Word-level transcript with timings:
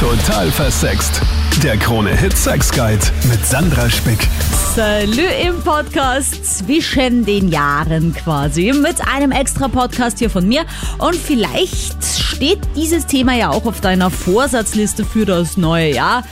Total 0.00 0.50
versext. 0.50 1.22
Der 1.62 1.78
Krone 1.78 2.14
Hit 2.14 2.36
Sex 2.36 2.70
Guide 2.70 3.00
mit 3.30 3.46
Sandra 3.46 3.88
Spick. 3.88 4.28
Salü 4.74 5.24
im 5.42 5.58
Podcast 5.62 6.58
zwischen 6.58 7.24
den 7.24 7.48
Jahren 7.48 8.14
quasi 8.14 8.74
mit 8.74 8.96
einem 9.08 9.32
extra 9.32 9.68
Podcast 9.68 10.18
hier 10.18 10.28
von 10.28 10.46
mir. 10.46 10.66
Und 10.98 11.16
vielleicht 11.16 12.04
steht 12.04 12.58
dieses 12.76 13.06
Thema 13.06 13.32
ja 13.36 13.48
auch 13.48 13.64
auf 13.64 13.80
deiner 13.80 14.10
Vorsatzliste 14.10 15.06
für 15.06 15.24
das 15.24 15.56
neue 15.56 15.94
Jahr. 15.94 16.24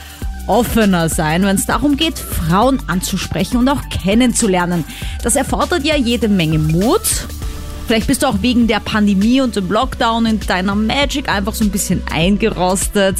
Offener 0.45 1.09
sein, 1.09 1.41
wenn 1.43 1.55
es 1.55 1.65
darum 1.65 1.97
geht, 1.97 2.19
Frauen 2.19 2.79
anzusprechen 2.85 3.57
und 3.57 3.67
auch 3.67 3.81
kennenzulernen. 3.89 4.83
Das 5.23 5.35
erfordert 5.35 5.83
ja 5.83 5.95
jede 5.95 6.27
Menge 6.29 6.59
Mut. 6.59 7.01
Vielleicht 7.87 8.05
bist 8.05 8.21
du 8.21 8.27
auch 8.27 8.41
wegen 8.41 8.67
der 8.67 8.79
Pandemie 8.79 9.41
und 9.41 9.55
dem 9.55 9.71
Lockdown 9.71 10.27
in 10.27 10.39
deiner 10.39 10.75
Magic 10.75 11.29
einfach 11.29 11.55
so 11.55 11.63
ein 11.63 11.71
bisschen 11.71 12.03
eingerostet 12.11 13.17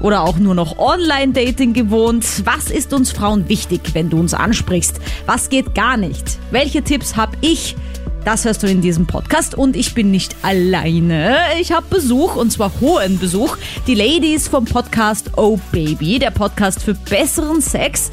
oder 0.00 0.22
auch 0.22 0.38
nur 0.38 0.54
noch 0.54 0.78
Online-Dating 0.78 1.72
gewohnt. 1.72 2.24
Was 2.44 2.70
ist 2.70 2.92
uns 2.92 3.12
Frauen 3.12 3.48
wichtig, 3.48 3.80
wenn 3.92 4.10
du 4.10 4.18
uns 4.18 4.34
ansprichst? 4.34 5.00
Was 5.26 5.48
geht 5.48 5.74
gar 5.74 5.96
nicht? 5.96 6.38
Welche 6.50 6.82
Tipps 6.82 7.16
habe 7.16 7.36
ich? 7.40 7.76
Das 8.24 8.44
hörst 8.44 8.62
du 8.62 8.66
in 8.66 8.82
diesem 8.82 9.06
Podcast 9.06 9.54
und 9.54 9.76
ich 9.76 9.94
bin 9.94 10.10
nicht 10.10 10.36
alleine. 10.42 11.38
Ich 11.58 11.72
habe 11.72 11.86
Besuch 11.88 12.36
und 12.36 12.52
zwar 12.52 12.70
hohen 12.80 13.18
Besuch. 13.18 13.56
Die 13.86 13.94
Ladies 13.94 14.46
vom 14.46 14.66
Podcast 14.66 15.30
Oh 15.38 15.58
Baby, 15.72 16.18
der 16.18 16.30
Podcast 16.30 16.82
für 16.82 16.92
besseren 16.92 17.62
Sex. 17.62 18.10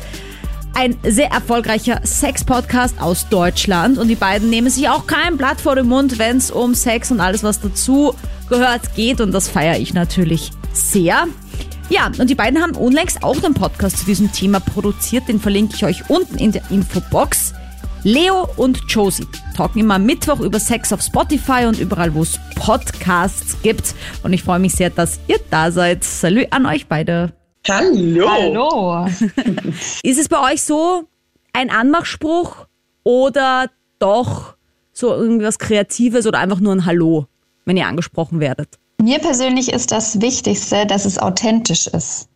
Ein 0.73 0.95
sehr 1.03 1.31
erfolgreicher 1.31 1.99
Sex-Podcast 2.03 3.01
aus 3.01 3.27
Deutschland 3.29 3.97
und 3.97 4.07
die 4.07 4.15
beiden 4.15 4.49
nehmen 4.49 4.69
sich 4.69 4.87
auch 4.87 5.07
kein 5.07 5.35
Blatt 5.35 5.59
vor 5.59 5.75
den 5.75 5.87
Mund, 5.87 6.19
wenn 6.19 6.37
es 6.37 6.51
um 6.51 6.75
Sex 6.75 7.11
und 7.11 7.19
alles, 7.19 7.43
was 7.43 7.59
dazu 7.59 8.13
gehört, 8.47 8.95
geht 8.95 9.19
und 9.19 9.31
das 9.33 9.49
feiere 9.49 9.79
ich 9.79 9.93
natürlich 9.93 10.51
sehr. 10.73 11.25
Ja, 11.89 12.11
und 12.17 12.29
die 12.29 12.35
beiden 12.35 12.61
haben 12.61 12.75
unlängst 12.75 13.23
auch 13.23 13.41
einen 13.41 13.53
Podcast 13.53 13.99
zu 13.99 14.05
diesem 14.05 14.31
Thema 14.31 14.59
produziert, 14.59 15.29
den 15.29 15.39
verlinke 15.39 15.75
ich 15.75 15.85
euch 15.85 16.09
unten 16.09 16.37
in 16.37 16.51
der 16.51 16.69
Infobox. 16.69 17.53
Leo 18.03 18.47
und 18.57 18.81
Josie 18.89 19.25
talken 19.55 19.79
immer 19.79 19.97
Mittwoch 19.97 20.41
über 20.41 20.59
Sex 20.59 20.91
auf 20.91 21.01
Spotify 21.01 21.65
und 21.65 21.79
überall, 21.79 22.13
wo 22.13 22.23
es 22.23 22.39
Podcasts 22.55 23.57
gibt. 23.63 23.95
Und 24.23 24.33
ich 24.33 24.43
freue 24.43 24.59
mich 24.59 24.73
sehr, 24.73 24.89
dass 24.89 25.19
ihr 25.27 25.39
da 25.49 25.71
seid. 25.71 26.03
Salut 26.03 26.47
an 26.51 26.65
euch 26.65 26.87
beide. 26.87 27.33
Hallo. 27.67 28.29
Hallo. 28.29 29.07
Ist 30.03 30.19
es 30.19 30.27
bei 30.27 30.53
euch 30.53 30.61
so 30.61 31.03
ein 31.53 31.69
Anmachspruch 31.69 32.67
oder 33.03 33.69
doch 33.99 34.55
so 34.91 35.13
irgendwas 35.13 35.57
Kreatives 35.57 36.27
oder 36.27 36.39
einfach 36.39 36.59
nur 36.59 36.73
ein 36.73 36.85
Hallo, 36.85 37.27
wenn 37.65 37.77
ihr 37.77 37.87
angesprochen 37.87 38.39
werdet? 38.39 38.77
Mir 39.01 39.19
persönlich 39.19 39.71
ist 39.71 39.91
das 39.91 40.21
Wichtigste, 40.21 40.87
dass 40.87 41.05
es 41.05 41.19
authentisch 41.19 41.85
ist. 41.85 42.27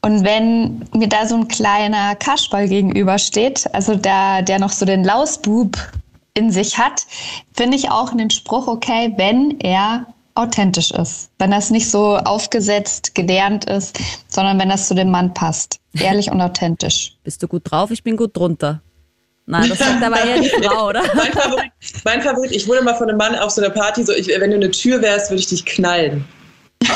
Und 0.00 0.24
wenn 0.24 0.84
mir 0.92 1.08
da 1.08 1.26
so 1.26 1.36
ein 1.36 1.46
kleiner 1.46 2.16
Kasperl 2.16 2.68
gegenübersteht, 2.68 3.72
also 3.72 3.94
der, 3.94 4.42
der 4.42 4.58
noch 4.58 4.72
so 4.72 4.84
den 4.84 5.04
Lausbub 5.04 5.76
in 6.34 6.50
sich 6.50 6.76
hat, 6.76 7.06
finde 7.54 7.76
ich 7.76 7.90
auch 7.90 8.10
einen 8.10 8.30
Spruch 8.30 8.66
okay, 8.66 9.12
wenn 9.16 9.60
er 9.60 10.06
authentisch 10.34 10.90
ist. 10.90 11.30
Wenn 11.38 11.52
das 11.52 11.70
nicht 11.70 11.88
so 11.88 12.16
aufgesetzt, 12.16 13.14
gelernt 13.14 13.66
ist, 13.66 13.98
sondern 14.26 14.58
wenn 14.58 14.70
das 14.70 14.88
zu 14.88 14.94
dem 14.94 15.10
Mann 15.10 15.32
passt. 15.34 15.78
Ehrlich 15.94 16.32
und 16.32 16.40
authentisch. 16.40 17.16
Bist 17.22 17.42
du 17.42 17.48
gut 17.48 17.62
drauf? 17.70 17.90
Ich 17.92 18.02
bin 18.02 18.16
gut 18.16 18.36
drunter. 18.36 18.80
Nein, 19.46 19.68
das 19.68 19.78
sagt 19.78 20.02
aber 20.02 20.22
eher 20.24 20.40
die 20.40 20.48
Frau, 20.62 20.88
oder? 20.88 21.02
Mein 21.14 21.32
Favorit, 21.32 21.72
mein 22.04 22.22
Favorit, 22.22 22.52
ich 22.52 22.68
wurde 22.68 22.82
mal 22.82 22.94
von 22.94 23.08
einem 23.08 23.18
Mann 23.18 23.34
auf 23.34 23.50
so 23.50 23.60
einer 23.60 23.70
Party, 23.70 24.04
so 24.04 24.12
ich, 24.12 24.28
wenn 24.28 24.50
du 24.50 24.56
eine 24.56 24.70
Tür 24.70 25.02
wärst, 25.02 25.30
würde 25.30 25.40
ich 25.40 25.48
dich 25.48 25.64
knallen. 25.64 26.24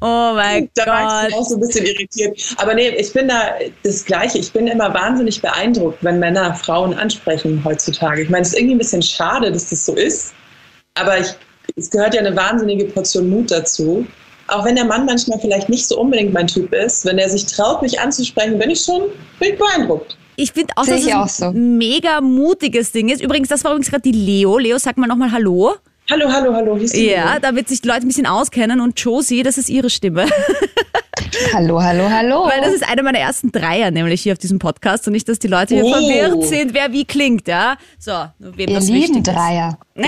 Oh 0.00 0.32
mein 0.34 0.68
da 0.74 0.86
war 0.86 1.26
ich 1.26 1.32
Gott. 1.32 1.40
auch 1.40 1.48
so 1.48 1.56
ein 1.56 1.60
bisschen 1.60 1.86
irritiert. 1.86 2.40
Aber 2.56 2.74
nee, 2.74 2.88
ich 2.90 3.12
bin 3.12 3.28
da 3.28 3.54
das 3.82 4.04
Gleiche. 4.04 4.38
Ich 4.38 4.52
bin 4.52 4.66
immer 4.66 4.92
wahnsinnig 4.94 5.40
beeindruckt, 5.40 6.02
wenn 6.02 6.18
Männer 6.18 6.54
Frauen 6.54 6.94
ansprechen 6.94 7.62
heutzutage. 7.64 8.22
Ich 8.22 8.28
meine, 8.28 8.42
es 8.42 8.48
ist 8.48 8.58
irgendwie 8.58 8.74
ein 8.76 8.78
bisschen 8.78 9.02
schade, 9.02 9.50
dass 9.50 9.70
das 9.70 9.86
so 9.86 9.94
ist. 9.94 10.34
Aber 10.94 11.18
ich, 11.18 11.28
es 11.76 11.90
gehört 11.90 12.14
ja 12.14 12.20
eine 12.20 12.34
wahnsinnige 12.36 12.86
Portion 12.86 13.28
Mut 13.28 13.50
dazu. 13.50 14.06
Auch 14.48 14.64
wenn 14.64 14.76
der 14.76 14.84
Mann 14.86 15.04
manchmal 15.04 15.38
vielleicht 15.38 15.68
nicht 15.68 15.86
so 15.86 16.00
unbedingt 16.00 16.32
mein 16.32 16.46
Typ 16.46 16.72
ist, 16.72 17.04
wenn 17.04 17.18
er 17.18 17.28
sich 17.28 17.46
traut, 17.46 17.82
mich 17.82 18.00
anzusprechen, 18.00 18.58
bin 18.58 18.70
ich 18.70 18.80
schon 18.80 19.02
bin 19.38 19.52
ich 19.52 19.58
beeindruckt. 19.58 20.16
Ich 20.36 20.52
finde 20.52 20.72
auch, 20.76 20.84
Sehe 20.84 20.94
dass 20.94 21.02
es 21.02 21.06
ich 21.08 21.14
ein 21.14 21.20
auch 21.20 21.28
so. 21.28 21.50
mega 21.52 22.20
mutiges 22.20 22.92
Ding 22.92 23.08
ist. 23.08 23.20
Übrigens, 23.20 23.48
das 23.48 23.64
war 23.64 23.72
übrigens 23.72 23.90
gerade 23.90 24.02
die 24.02 24.12
Leo. 24.12 24.56
Leo, 24.58 24.78
sag 24.78 24.96
mal 24.96 25.06
nochmal 25.06 25.32
Hallo. 25.32 25.74
Hallo, 26.10 26.26
hallo, 26.32 26.54
hallo. 26.54 26.74
Hier 26.76 26.84
ist 26.84 26.96
die 26.96 27.06
Ja, 27.10 27.38
damit 27.38 27.68
sich 27.68 27.82
die 27.82 27.88
Leute 27.88 28.00
ein 28.02 28.08
bisschen 28.08 28.26
auskennen. 28.26 28.80
Und 28.80 28.98
Josie, 28.98 29.42
das 29.42 29.58
ist 29.58 29.68
ihre 29.68 29.90
Stimme. 29.90 30.26
Hallo, 31.52 31.80
hallo, 31.82 32.08
hallo. 32.08 32.46
Weil 32.46 32.60
das 32.62 32.72
ist 32.72 32.88
einer 32.88 33.02
meiner 33.02 33.18
ersten 33.18 33.52
Dreier, 33.52 33.90
nämlich 33.90 34.22
hier 34.22 34.32
auf 34.32 34.38
diesem 34.38 34.58
Podcast. 34.58 35.06
Und 35.06 35.12
nicht, 35.12 35.28
dass 35.28 35.38
die 35.38 35.46
Leute 35.46 35.74
hier 35.74 35.84
Oh. 35.84 35.92
verwirrt 35.92 36.44
sind, 36.44 36.74
wer 36.74 36.92
wie 36.92 37.04
klingt, 37.04 37.46
ja? 37.48 37.76
So, 37.98 38.12
nur 38.38 38.56
wem 38.56 38.72
das 38.72 38.86
lieben 38.88 39.16
wichtig 39.16 39.28
ist. 39.28 39.36
Dreier. 39.36 39.78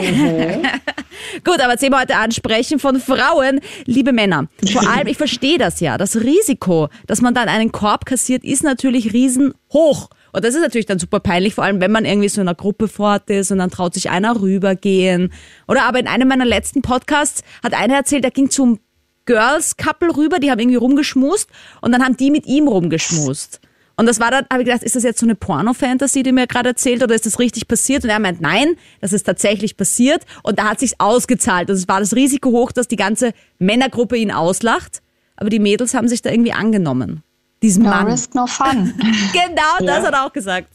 Gut, 1.44 1.60
aber 1.60 1.76
Thema 1.76 2.00
heute 2.00 2.16
ansprechen 2.16 2.78
von 2.78 3.00
Frauen, 3.00 3.60
liebe 3.84 4.12
Männer. 4.12 4.46
Vor 4.72 4.88
allem, 4.88 5.06
ich 5.08 5.16
verstehe 5.18 5.58
das 5.58 5.80
ja. 5.80 5.98
Das 5.98 6.16
Risiko, 6.16 6.88
dass 7.06 7.20
man 7.20 7.34
dann 7.34 7.48
einen 7.48 7.70
Korb 7.70 8.06
kassiert, 8.06 8.42
ist 8.42 8.62
natürlich 8.64 9.12
riesenhoch. 9.12 10.08
Und 10.32 10.44
das 10.44 10.54
ist 10.54 10.60
natürlich 10.60 10.86
dann 10.86 10.98
super 10.98 11.20
peinlich, 11.20 11.54
vor 11.54 11.64
allem 11.64 11.80
wenn 11.80 11.92
man 11.92 12.04
irgendwie 12.04 12.28
so 12.28 12.40
in 12.40 12.48
einer 12.48 12.54
Gruppe 12.54 12.88
fort 12.88 13.28
ist 13.30 13.50
und 13.50 13.58
dann 13.58 13.70
traut 13.70 13.94
sich 13.94 14.10
einer 14.10 14.40
rübergehen. 14.40 15.32
Oder 15.66 15.84
aber 15.84 15.98
in 15.98 16.06
einem 16.06 16.28
meiner 16.28 16.44
letzten 16.44 16.82
Podcasts 16.82 17.42
hat 17.62 17.74
einer 17.74 17.94
erzählt, 17.94 18.24
der 18.24 18.30
ging 18.30 18.50
zum 18.50 18.78
Girls 19.26 19.76
Couple 19.76 20.16
rüber, 20.16 20.38
die 20.38 20.50
haben 20.50 20.58
irgendwie 20.58 20.76
rumgeschmust 20.76 21.48
und 21.80 21.92
dann 21.92 22.04
haben 22.04 22.16
die 22.16 22.30
mit 22.30 22.46
ihm 22.46 22.68
rumgeschmust. 22.68 23.60
Und 24.00 24.06
das 24.06 24.18
war 24.18 24.30
dann, 24.30 24.46
habe 24.50 24.62
ich 24.62 24.66
gedacht, 24.66 24.82
ist 24.82 24.96
das 24.96 25.02
jetzt 25.02 25.20
so 25.20 25.26
eine 25.26 25.34
Porno-Fantasy, 25.34 26.22
die 26.22 26.32
mir 26.32 26.46
gerade 26.46 26.70
erzählt, 26.70 27.02
oder 27.02 27.14
ist 27.14 27.26
das 27.26 27.38
richtig 27.38 27.68
passiert? 27.68 28.02
Und 28.02 28.08
er 28.08 28.18
meint, 28.18 28.40
nein, 28.40 28.76
das 29.02 29.12
ist 29.12 29.24
tatsächlich 29.24 29.76
passiert. 29.76 30.24
Und 30.42 30.58
da 30.58 30.70
hat 30.70 30.80
sich's 30.80 30.94
ausgezahlt. 30.96 31.68
Also 31.68 31.82
es 31.82 31.86
war 31.86 32.00
das 32.00 32.16
Risiko 32.16 32.50
hoch, 32.50 32.72
dass 32.72 32.88
die 32.88 32.96
ganze 32.96 33.32
Männergruppe 33.58 34.16
ihn 34.16 34.30
auslacht. 34.30 35.02
Aber 35.36 35.50
die 35.50 35.58
Mädels 35.58 35.92
haben 35.92 36.08
sich 36.08 36.22
da 36.22 36.30
irgendwie 36.30 36.52
angenommen. 36.52 37.22
Diesem 37.62 37.84
No 37.84 37.90
Mann. 37.90 38.06
risk, 38.06 38.34
no 38.34 38.46
fun. 38.46 38.94
Genau, 39.32 39.76
das 39.80 39.86
Ja. 39.98 40.02
hat 40.06 40.14
er 40.14 40.26
auch 40.26 40.32
gesagt. 40.32 40.68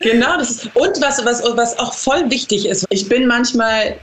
Genau, 0.00 0.36
das 0.38 0.50
ist, 0.50 0.76
und 0.76 1.00
was, 1.00 1.24
was, 1.24 1.42
was 1.56 1.78
auch 1.78 1.94
voll 1.94 2.28
wichtig 2.30 2.66
ist, 2.66 2.84
ich 2.90 3.08
bin 3.08 3.26
manchmal, 3.26 3.96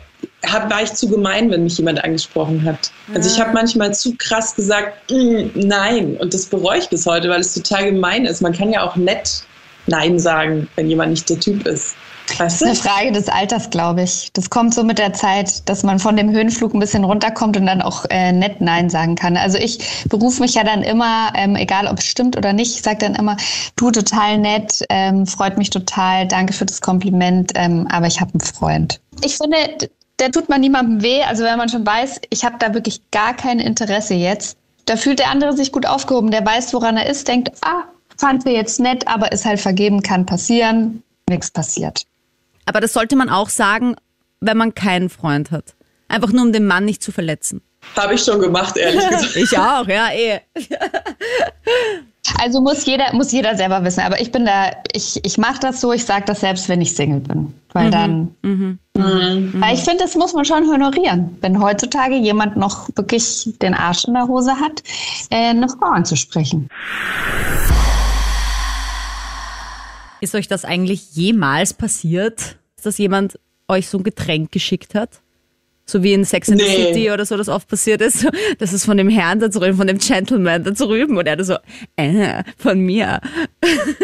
hab, 0.46 0.72
war 0.72 0.82
ich 0.82 0.94
zu 0.94 1.08
gemein, 1.10 1.52
wenn 1.52 1.64
mich 1.64 1.78
jemand 1.78 2.04
angesprochen 2.04 2.64
hat. 2.64 2.92
Also 3.14 3.30
ich 3.30 3.40
habe 3.40 3.52
manchmal 3.54 3.94
zu 3.94 4.16
krass 4.18 4.56
gesagt, 4.56 5.12
"Mm, 5.12 5.50
nein. 5.56 6.16
Und 6.18 6.34
das 6.34 6.46
bereue 6.46 6.80
ich 6.80 6.90
bis 6.90 7.06
heute, 7.06 7.30
weil 7.30 7.42
es 7.42 7.54
total 7.54 7.92
gemein 7.92 8.26
ist. 8.26 8.42
Man 8.42 8.54
kann 8.54 8.72
ja 8.72 8.82
auch 8.84 8.96
nett 8.96 9.44
Nein 9.88 10.20
sagen, 10.20 10.68
wenn 10.76 10.90
jemand 10.90 11.12
nicht 11.12 11.30
der 11.30 11.40
Typ 11.40 11.66
ist. 11.66 11.96
Weißt 12.38 12.62
du? 12.62 12.66
Eine 12.66 12.76
Frage 12.76 13.12
des 13.12 13.28
Alters, 13.28 13.70
glaube 13.70 14.04
ich. 14.04 14.32
Das 14.34 14.50
kommt 14.50 14.74
so 14.74 14.84
mit 14.84 15.00
der 15.00 15.14
Zeit, 15.14 15.68
dass 15.68 15.84
man 15.84 16.00
von 16.00 16.16
dem 16.16 16.32
Höhenflug 16.32 16.74
ein 16.74 16.80
bisschen 16.80 17.04
runterkommt 17.04 17.58
und 17.58 17.66
dann 17.66 17.82
auch 17.82 18.06
äh, 18.10 18.32
nett 18.32 18.62
Nein 18.62 18.90
sagen 18.90 19.16
kann. 19.16 19.38
Also 19.38 19.58
ich 19.58 20.06
berufe 20.08 20.42
mich 20.42 20.54
ja 20.54 20.64
dann 20.64 20.84
immer, 20.84 21.34
ähm, 21.36 21.56
egal 21.56 21.88
ob 21.88 22.00
es 22.00 22.06
stimmt 22.06 22.38
oder 22.38 22.54
nicht, 22.54 22.76
ich 22.76 22.82
sage 22.82 23.00
dann 23.00 23.16
immer, 23.16 23.38
du 23.76 23.92
total 23.92 24.38
nett, 24.38 24.86
ähm, 24.90 25.26
freut 25.26 25.58
mich 25.58 25.70
total, 25.70 26.28
danke 26.28 26.54
für 26.54 26.66
das 26.66 26.82
Kompliment, 26.82 27.52
ähm, 27.56 27.88
aber 27.92 28.08
ich 28.08 28.22
habe 28.22 28.32
einen 28.34 28.42
Freund. 28.42 29.00
Ich 29.24 29.38
finde, 29.38 29.90
der 30.20 30.32
tut 30.32 30.50
man 30.50 30.62
niemandem 30.62 31.02
weh. 31.02 31.24
Also 31.24 31.44
wenn 31.44 31.58
man 31.58 31.70
schon 31.70 31.86
weiß, 31.86 32.22
ich 32.30 32.46
habe 32.46 32.56
da 32.60 32.74
wirklich 32.74 33.02
gar 33.12 33.36
kein 33.36 33.60
Interesse 33.60 34.14
jetzt, 34.14 34.58
da 34.86 34.96
fühlt 34.96 35.20
der 35.20 35.30
andere 35.30 35.54
sich 35.54 35.72
gut 35.72 35.86
aufgehoben. 35.86 36.32
Der 36.32 36.46
weiß, 36.46 36.74
woran 36.74 36.98
er 36.98 37.08
ist, 37.08 37.28
denkt, 37.28 37.52
ah, 37.62 37.84
fand 38.22 38.46
wir 38.46 38.54
jetzt 38.54 38.80
nett, 38.80 39.08
aber 39.08 39.32
ist 39.32 39.46
halt 39.46 39.60
vergeben, 39.60 40.02
kann 40.02 40.26
passieren, 40.26 41.04
nichts 41.28 41.52
passiert. 41.52 42.06
Aber 42.66 42.80
das 42.80 42.94
sollte 42.94 43.16
man 43.16 43.30
auch 43.30 43.50
sagen, 43.50 43.96
wenn 44.40 44.58
man 44.58 44.74
keinen 44.76 45.10
Freund 45.10 45.52
hat. 45.52 45.74
Einfach 46.08 46.32
nur, 46.32 46.44
um 46.44 46.54
den 46.54 46.68
Mann 46.68 46.86
nicht 46.86 47.02
zu 47.02 47.12
verletzen. 47.12 47.62
Habe 47.96 48.14
ich 48.14 48.24
schon 48.24 48.40
gemacht, 48.40 48.78
ehrlich 48.78 49.08
gesagt. 49.10 49.36
Ich 49.36 49.58
auch, 49.58 49.88
ja, 49.88 50.10
eh. 50.14 50.40
Also 52.40 52.62
muss 52.62 52.86
jeder, 52.86 53.14
muss 53.14 53.32
jeder 53.32 53.56
selber 53.58 53.84
wissen. 53.84 54.02
Aber 54.02 54.22
ich 54.22 54.32
bin 54.32 54.46
da, 54.46 54.72
ich, 54.94 55.20
ich 55.26 55.38
mache 55.38 55.60
das 55.60 55.82
so, 55.82 55.92
ich 55.92 56.06
sage 56.06 56.24
das 56.26 56.42
selbst, 56.42 56.70
wenn 56.70 56.80
ich 56.80 56.96
Single 56.96 57.20
bin. 57.20 57.54
Weil 57.74 57.90
dann. 57.90 58.36
Weil 58.94 59.74
ich 59.74 59.82
finde, 59.82 60.04
das 60.04 60.16
muss 60.16 60.34
man 60.34 60.46
schon 60.46 60.68
honorieren. 60.68 61.38
Wenn 61.42 61.62
heutzutage 61.62 62.16
jemand 62.16 62.58
noch 62.58 62.90
wirklich 62.96 63.50
den 63.62 63.74
Arsch 63.74 64.06
in 64.06 64.14
der 64.14 64.28
Hose 64.28 64.52
hat, 64.60 64.84
äh, 65.32 65.50
eine 65.50 65.68
Frau 65.68 65.88
anzusprechen. 65.88 66.70
Ist 70.22 70.36
euch 70.36 70.48
das 70.48 70.66
eigentlich 70.66 71.12
jemals 71.14 71.74
passiert, 71.74 72.58
dass 72.84 72.98
jemand 72.98 73.40
euch 73.68 73.90
so 73.90 73.98
ein 73.98 74.04
Getränk 74.04 74.52
geschickt 74.52 74.96
hat? 74.96 75.22
So 75.86 76.04
wie 76.04 76.14
in 76.14 76.24
Sex 76.24 76.48
and 76.50 76.62
the 76.62 76.68
Nee. 76.68 76.86
City 76.94 77.12
oder 77.12 77.26
so, 77.26 77.36
das 77.36 77.50
oft 77.50 77.68
passiert 77.68 78.02
ist. 78.02 78.26
Das 78.60 78.72
ist 78.72 78.86
von 78.86 78.98
dem 78.98 79.10
Herrn 79.10 79.40
da 79.40 79.48
drüben, 79.48 79.76
von 79.78 79.88
dem 79.88 79.98
Gentleman 79.98 80.64
da 80.64 80.72
drüben. 80.72 81.18
Und 81.18 81.28
er 81.28 81.36
da 81.36 81.44
so, 81.44 81.56
äh, 81.98 82.44
von 82.58 82.80
mir. 82.80 83.20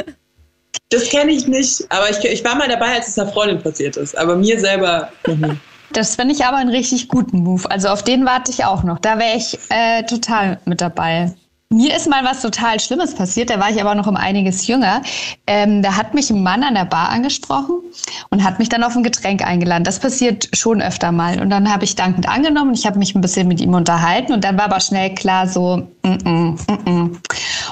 Das 0.90 1.10
kenne 1.10 1.32
ich 1.32 1.48
nicht, 1.48 1.86
aber 1.90 2.10
ich, 2.10 2.24
ich 2.24 2.46
war 2.46 2.56
mal 2.56 2.70
dabei, 2.70 2.94
als 2.94 3.10
es 3.10 3.20
einer 3.20 3.30
Freundin 3.30 3.62
passiert 3.62 3.98
ist. 3.98 4.18
Aber 4.18 4.38
mir 4.38 4.58
selber 4.58 5.12
noch 5.26 5.36
nie. 5.36 5.58
Das 5.92 6.16
finde 6.16 6.34
ich 6.34 6.46
aber 6.46 6.58
einen 6.58 6.70
richtig 6.70 7.10
guten 7.10 7.40
Move. 7.40 7.70
Also 7.70 7.90
auf 7.90 8.04
den 8.04 8.26
warte 8.26 8.52
ich 8.52 8.64
auch 8.64 8.84
noch. 8.84 9.00
Da 9.00 9.20
wäre 9.20 9.36
ich 9.36 9.58
äh, 9.70 10.04
total 10.04 10.60
mit 10.64 10.80
dabei. 10.80 11.34
Mir 11.70 11.94
ist 11.98 12.08
mal 12.08 12.24
was 12.24 12.42
total 12.42 12.80
Schlimmes 12.80 13.14
passiert, 13.14 13.50
da 13.50 13.60
war 13.60 13.70
ich 13.70 13.82
aber 13.82 13.94
noch 13.94 14.08
um 14.08 14.16
einiges 14.16 14.68
jünger. 14.68 15.02
Ähm, 15.48 15.82
da 15.82 15.98
hat 15.98 16.14
mich 16.14 16.30
ein 16.30 16.42
Mann 16.42 16.64
an 16.64 16.76
der 16.76 16.86
Bar 16.86 17.10
angesprochen 17.10 17.82
und 18.30 18.42
hat 18.42 18.58
mich 18.58 18.70
dann 18.70 18.86
auf 18.86 18.96
ein 18.96 19.04
Getränk 19.04 19.46
eingeladen. 19.46 19.84
Das 19.84 20.00
passiert 20.00 20.48
schon 20.54 20.82
öfter 20.82 21.12
mal. 21.12 21.42
Und 21.42 21.50
dann 21.50 21.70
habe 21.70 21.84
ich 21.84 21.96
dankend 21.96 22.30
angenommen. 22.30 22.74
Ich 22.74 22.86
habe 22.86 22.98
mich 22.98 23.16
ein 23.16 23.22
bisschen 23.22 23.50
mit 23.50 23.60
ihm 23.60 23.74
unterhalten 23.74 24.32
und 24.32 24.46
dann 24.46 24.58
war 24.58 24.66
aber 24.66 24.80
schnell 24.80 25.14
klar 25.14 25.46
so, 25.46 25.86
mm 26.04 26.08
-mm, 26.08 26.90
mm 26.90 27.18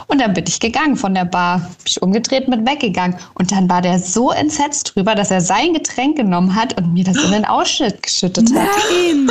und 0.07 0.21
dann 0.21 0.33
bin 0.33 0.43
ich 0.45 0.59
gegangen 0.59 0.97
von 0.97 1.13
der 1.13 1.25
Bar, 1.25 1.59
bin 1.59 1.69
ich 1.85 2.01
umgedreht 2.01 2.47
mit 2.47 2.67
weggegangen. 2.67 3.17
Und 3.35 3.51
dann 3.51 3.69
war 3.69 3.81
der 3.81 3.99
so 3.99 4.31
entsetzt 4.31 4.93
drüber, 4.95 5.15
dass 5.15 5.31
er 5.31 5.41
sein 5.41 5.73
Getränk 5.73 6.17
genommen 6.17 6.55
hat 6.55 6.77
und 6.77 6.93
mir 6.93 7.03
das 7.05 7.17
in 7.17 7.31
den 7.31 7.45
Ausschnitt 7.45 8.03
geschüttet 8.03 8.53
hat. 8.53 8.67
Nein! 8.91 9.29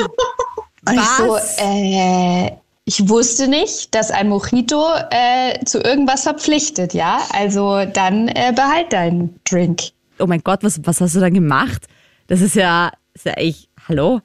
Und 0.87 0.95
ich 0.95 1.01
so, 1.19 1.37
äh, 1.59 2.51
ich 2.87 3.09
wusste 3.09 3.49
nicht, 3.49 3.95
dass 3.95 4.11
ein 4.11 4.29
Mojito 4.29 4.85
äh, 5.11 5.65
zu 5.65 5.81
irgendwas 5.81 6.23
verpflichtet, 6.25 6.93
ja. 6.95 7.21
Also 7.33 7.85
dann 7.87 8.29
äh, 8.29 8.53
behalt 8.55 8.93
deinen 8.93 9.41
Drink. 9.45 9.81
Oh 10.19 10.27
mein 10.27 10.43
Gott, 10.43 10.63
was, 10.63 10.81
was 10.85 11.01
hast 11.01 11.17
du 11.17 11.21
da 11.21 11.31
gemacht? 11.31 11.87
Das 12.27 12.41
ist 12.41 12.55
ja, 12.57 12.93
ist 13.15 13.25
ja 13.27 13.33
echt, 13.33 13.69
hallo? 13.89 14.21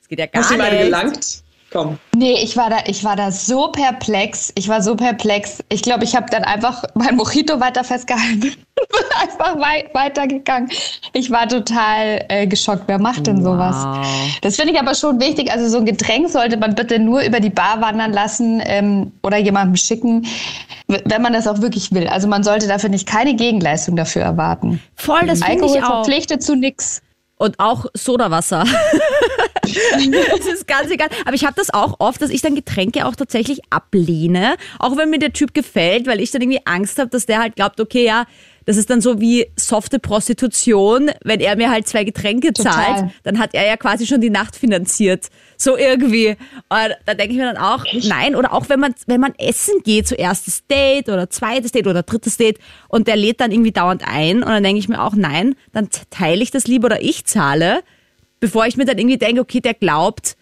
Das 0.00 0.08
geht 0.08 0.18
ja 0.18 0.26
gar 0.26 0.42
Hast 0.42 0.50
du 0.50 0.56
nicht. 0.56 0.62
mal 0.62 0.76
gelangt? 0.76 1.42
Komm. 1.72 1.98
Nee, 2.14 2.34
ich 2.42 2.56
war 2.56 2.68
da, 2.68 2.78
ich 2.86 3.02
war 3.02 3.16
da 3.16 3.32
so 3.32 3.68
perplex. 3.68 4.52
Ich 4.56 4.68
war 4.68 4.82
so 4.82 4.94
perplex. 4.94 5.64
Ich 5.70 5.82
glaube, 5.82 6.04
ich 6.04 6.14
habe 6.14 6.26
dann 6.30 6.44
einfach 6.44 6.84
mein 6.94 7.16
Mojito 7.16 7.60
weiter 7.60 7.82
festgehalten. 7.82 8.40
bin 8.92 9.04
einfach 9.20 9.58
wei 9.58 9.88
weitergegangen. 9.94 10.70
Ich 11.12 11.30
war 11.30 11.48
total 11.48 12.24
äh, 12.28 12.46
geschockt. 12.46 12.84
Wer 12.86 12.98
macht 12.98 13.26
denn 13.26 13.42
sowas? 13.42 13.76
Wow. 13.76 14.06
Das 14.42 14.56
finde 14.56 14.74
ich 14.74 14.80
aber 14.80 14.94
schon 14.94 15.18
wichtig. 15.20 15.50
Also 15.50 15.68
so 15.68 15.78
ein 15.78 15.86
Getränk 15.86 16.28
sollte 16.28 16.56
man 16.58 16.74
bitte 16.74 16.98
nur 16.98 17.22
über 17.22 17.40
die 17.40 17.50
Bar 17.50 17.80
wandern 17.80 18.12
lassen 18.12 18.62
ähm, 18.64 19.12
oder 19.22 19.38
jemandem 19.38 19.76
schicken, 19.76 20.26
wenn 20.88 21.22
man 21.22 21.32
das 21.32 21.46
auch 21.46 21.60
wirklich 21.60 21.92
will. 21.92 22.06
Also 22.06 22.28
man 22.28 22.42
sollte 22.42 22.68
dafür 22.68 22.90
nicht 22.90 23.08
keine 23.08 23.34
Gegenleistung 23.34 23.96
dafür 23.96 24.22
erwarten. 24.22 24.80
Voll, 24.94 25.20
das 25.26 25.42
finde 25.42 25.62
Alkohol 25.62 25.76
ich 25.76 25.84
auch. 25.84 25.88
verpflichtet 25.88 26.42
zu 26.42 26.54
nix. 26.54 27.00
Und 27.38 27.58
auch 27.58 27.86
Sodawasser. 27.94 28.64
das 30.36 30.46
ist 30.46 30.66
ganz 30.66 30.90
egal. 30.90 31.08
Aber 31.24 31.34
ich 31.34 31.44
habe 31.44 31.54
das 31.56 31.72
auch 31.72 32.00
oft, 32.00 32.20
dass 32.20 32.30
ich 32.30 32.42
dann 32.42 32.54
Getränke 32.54 33.06
auch 33.06 33.14
tatsächlich 33.14 33.60
ablehne. 33.70 34.56
Auch 34.78 34.96
wenn 34.96 35.10
mir 35.10 35.18
der 35.18 35.32
Typ 35.32 35.54
gefällt, 35.54 36.06
weil 36.06 36.20
ich 36.20 36.30
dann 36.30 36.42
irgendwie 36.42 36.60
Angst 36.64 36.98
habe, 36.98 37.10
dass 37.10 37.26
der 37.26 37.40
halt 37.40 37.56
glaubt, 37.56 37.80
okay, 37.80 38.04
ja, 38.04 38.26
das 38.64 38.76
ist 38.76 38.90
dann 38.90 39.00
so 39.00 39.20
wie 39.20 39.46
softe 39.56 39.98
Prostitution. 39.98 41.10
Wenn 41.24 41.40
er 41.40 41.56
mir 41.56 41.70
halt 41.70 41.88
zwei 41.88 42.04
Getränke 42.04 42.52
Total. 42.52 42.72
zahlt, 42.72 43.10
dann 43.24 43.38
hat 43.38 43.54
er 43.54 43.66
ja 43.66 43.76
quasi 43.76 44.06
schon 44.06 44.20
die 44.20 44.30
Nacht 44.30 44.56
finanziert. 44.56 45.28
So 45.56 45.76
irgendwie. 45.76 46.36
Und 46.68 46.96
da 47.06 47.14
denke 47.14 47.32
ich 47.32 47.38
mir 47.38 47.52
dann 47.52 47.56
auch, 47.56 47.84
nein. 48.04 48.36
Oder 48.36 48.52
auch 48.52 48.68
wenn 48.68 48.80
man, 48.80 48.94
wenn 49.06 49.20
man 49.20 49.34
essen 49.38 49.74
geht, 49.84 50.08
so 50.08 50.14
erstes 50.14 50.66
Date 50.66 51.08
oder 51.08 51.30
zweites 51.30 51.72
Date 51.72 51.86
oder 51.86 52.02
drittes 52.02 52.36
Date 52.36 52.58
und 52.88 53.08
der 53.08 53.16
lädt 53.16 53.40
dann 53.40 53.52
irgendwie 53.52 53.72
dauernd 53.72 54.02
ein 54.06 54.42
und 54.42 54.48
dann 54.48 54.62
denke 54.62 54.78
ich 54.78 54.88
mir 54.88 55.02
auch, 55.02 55.14
nein, 55.14 55.54
dann 55.72 55.88
teile 56.10 56.42
ich 56.42 56.50
das 56.50 56.66
lieber 56.66 56.86
oder 56.86 57.02
ich 57.02 57.24
zahle, 57.24 57.82
bevor 58.42 58.66
ich 58.66 58.76
mir 58.76 58.84
dann 58.84 58.98
irgendwie 58.98 59.18
denke, 59.18 59.40
okay, 59.40 59.60
der 59.60 59.72
glaubt, 59.72 60.36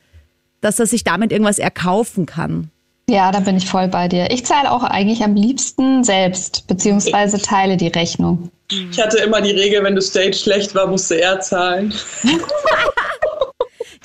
dass 0.63 0.81
er 0.81 0.87
sich 0.87 1.05
damit 1.05 1.31
irgendwas 1.33 1.59
erkaufen 1.59 2.25
kann. 2.27 2.71
Ja, 3.11 3.31
da 3.31 3.41
bin 3.41 3.57
ich 3.57 3.67
voll 3.67 3.89
bei 3.89 4.09
dir. 4.09 4.31
Ich 4.31 4.47
zahle 4.47 4.71
auch 4.73 4.83
eigentlich 4.83 5.23
am 5.23 5.35
liebsten 5.35 6.03
selbst, 6.03 6.67
beziehungsweise 6.67 7.41
teile 7.43 7.77
die 7.77 7.89
Rechnung. 7.89 8.51
Ich 8.71 8.99
hatte 9.01 9.19
immer 9.19 9.41
die 9.43 9.51
Regel, 9.51 9.83
wenn 9.85 9.97
das 9.97 10.13
Date 10.13 10.35
schlecht 10.37 10.75
war, 10.75 10.87
musste 10.87 11.21
er 11.21 11.41
zahlen. 11.41 11.93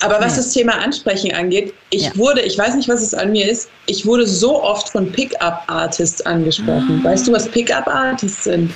Aber 0.02 0.20
was 0.20 0.36
das 0.36 0.52
Thema 0.52 0.74
Ansprechen 0.78 1.32
angeht, 1.34 1.72
ich 1.88 2.02
Ja. 2.02 2.16
wurde, 2.16 2.42
ich 2.42 2.58
weiß 2.58 2.74
nicht, 2.74 2.88
was 2.88 3.00
es 3.00 3.14
an 3.14 3.32
mir 3.32 3.48
ist, 3.50 3.70
ich 3.86 4.04
wurde 4.04 4.26
so 4.26 4.62
oft 4.62 4.90
von 4.90 5.10
Pickup-Artists 5.10 6.20
angesprochen. 6.26 7.02
Weißt 7.02 7.26
du, 7.26 7.32
was 7.32 7.48
Pickup-Artists 7.48 8.44
sind? 8.44 8.74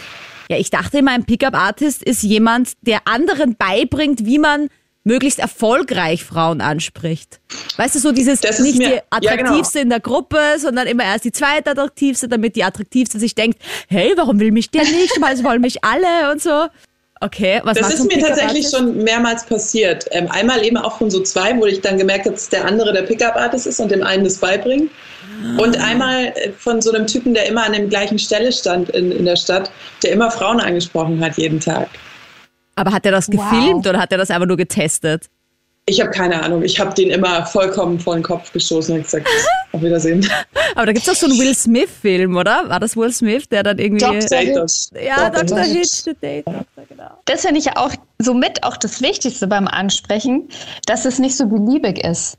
Ja, 0.49 0.57
ich 0.57 0.71
dachte 0.71 0.99
immer, 0.99 1.11
ein 1.13 1.25
Pickup-Artist 1.25 2.03
ist 2.03 2.23
jemand, 2.23 2.73
der 2.81 3.01
anderen 3.07 3.57
beibringt, 3.57 4.25
wie 4.25 4.39
man 4.39 4.69
möglichst 5.11 5.41
erfolgreich 5.41 6.25
Frauen 6.25 6.61
anspricht. 6.61 7.41
Weißt 7.77 7.97
du, 7.97 7.99
so 7.99 8.13
dieses 8.13 8.41
Das 8.41 8.61
nicht 8.61 8.79
mir- 8.79 8.89
die 8.89 9.25
ja, 9.27 9.33
attraktivste 9.33 9.81
in 9.81 9.91
der 9.91 9.99
Gruppe, 9.99 10.39
sondern 10.59 10.87
immer 10.87 11.03
erst 11.05 11.25
die 11.25 11.33
zweite 11.33 11.71
attraktivste, 11.71 12.29
damit 12.29 12.55
die 12.55 12.63
attraktivste 12.63 13.19
sich 13.19 13.35
denkt, 13.35 13.61
hey, 13.89 14.13
warum 14.17 14.39
will 14.39 14.53
mich 14.53 14.71
der 14.71 14.85
nicht? 14.85 15.21
Weil 15.21 15.35
es 15.35 15.43
wollen 15.43 15.61
mich 15.61 15.83
alle 15.83 16.31
und 16.31 16.41
so. 16.41 16.69
Okay, 17.23 17.61
was 17.65 17.77
Das 17.77 17.93
ist 17.93 18.05
mir 18.05 18.19
tatsächlich 18.21 18.71
schon 18.71 19.03
mehrmals 19.03 19.45
passiert. 19.45 20.07
Ähm, 20.13 20.31
einmal 20.31 20.65
eben 20.65 20.79
auch 20.79 20.97
von 20.97 21.11
so 21.11 21.21
zwei, 21.23 21.59
wo 21.59 21.67
ich 21.67 21.81
dann 21.81 21.99
gemerkt 21.99 22.25
habe, 22.25 22.37
dass 22.37 22.49
der 22.49 22.65
andere 22.65 22.93
der 22.93 23.03
Pickup-Artist 23.03 23.67
ist 23.67 23.81
und 23.81 23.91
dem 23.91 24.03
einen 24.03 24.25
das 24.25 24.39
beibringt. 24.39 24.91
Und 25.59 25.77
einmal 25.79 26.27
äh, 26.27 26.53
von 26.57 26.81
so 26.81 26.93
einem 26.93 27.07
Typen, 27.07 27.35
der 27.35 27.47
immer 27.47 27.65
an 27.65 27.73
der 27.73 27.83
gleichen 27.87 28.19
Stelle 28.19 28.53
stand 28.53 28.91
in, 28.91 29.11
in 29.11 29.25
der 29.27 29.37
Stadt, 29.37 29.71
der 30.03 30.13
immer 30.13 30.31
Frauen 30.31 30.61
angesprochen 30.61 31.23
hat 31.23 31.37
jeden 31.37 31.61
Tag. 31.61 31.89
Aber 32.81 32.93
hat 32.93 33.05
er 33.05 33.13
das 33.13 33.29
Wow. 33.29 33.37
gefilmt 33.37 33.87
oder 33.87 33.99
hat 34.01 34.11
er 34.11 34.19
das 34.19 34.31
einfach 34.31 34.47
nur 34.47 34.57
getestet? 34.57 35.27
Ich 35.87 36.01
habe 36.01 36.11
keine 36.11 36.43
Ahnung. 36.43 36.63
Ich 36.63 36.79
habe 36.79 36.95
den 36.95 37.11
immer 37.11 37.45
vollkommen 37.47 37.99
vor 37.99 38.15
den 38.15 38.23
Kopf 38.23 38.53
gestoßen 38.53 38.95
und 38.95 39.03
gesagt, 39.03 39.27
auf 39.73 39.83
Wiedersehen. 39.83 40.27
Aber 40.75 40.87
da 40.87 40.93
gibt's 40.93 41.09
doch 41.09 41.15
so 41.15 41.27
einen 41.27 41.39
Will 41.39 41.55
Smith-Film, 41.55 42.37
oder? 42.37 42.69
War 42.69 42.81
das 42.81 42.97
Will 42.97 43.13
Smith, 43.13 43.49
der 43.49 43.63
dann 43.63 43.79
irgendwie. 43.79 44.05
Dr. 44.05 44.21
Date 44.21 44.57
das. 44.57 44.91
ja, 44.95 45.29
Dr. 45.31 45.45
Dr. 45.45 45.59
Hitch. 45.65 45.79
Hitch, 45.79 46.05
the 46.05 46.15
Date 46.21 46.45
genau. 46.89 47.11
Das 47.25 47.43
finde 47.43 47.59
ich 47.59 47.67
ja 47.67 47.73
auch 47.77 47.93
somit 48.19 48.63
auch 48.63 48.77
das 48.77 49.03
Wichtigste 49.03 49.47
beim 49.47 49.67
Ansprechen, 49.69 50.49
dass 50.87 51.05
es 51.05 51.19
nicht 51.19 51.37
so 51.37 51.47
beliebig 51.47 52.05
ist. 52.05 52.37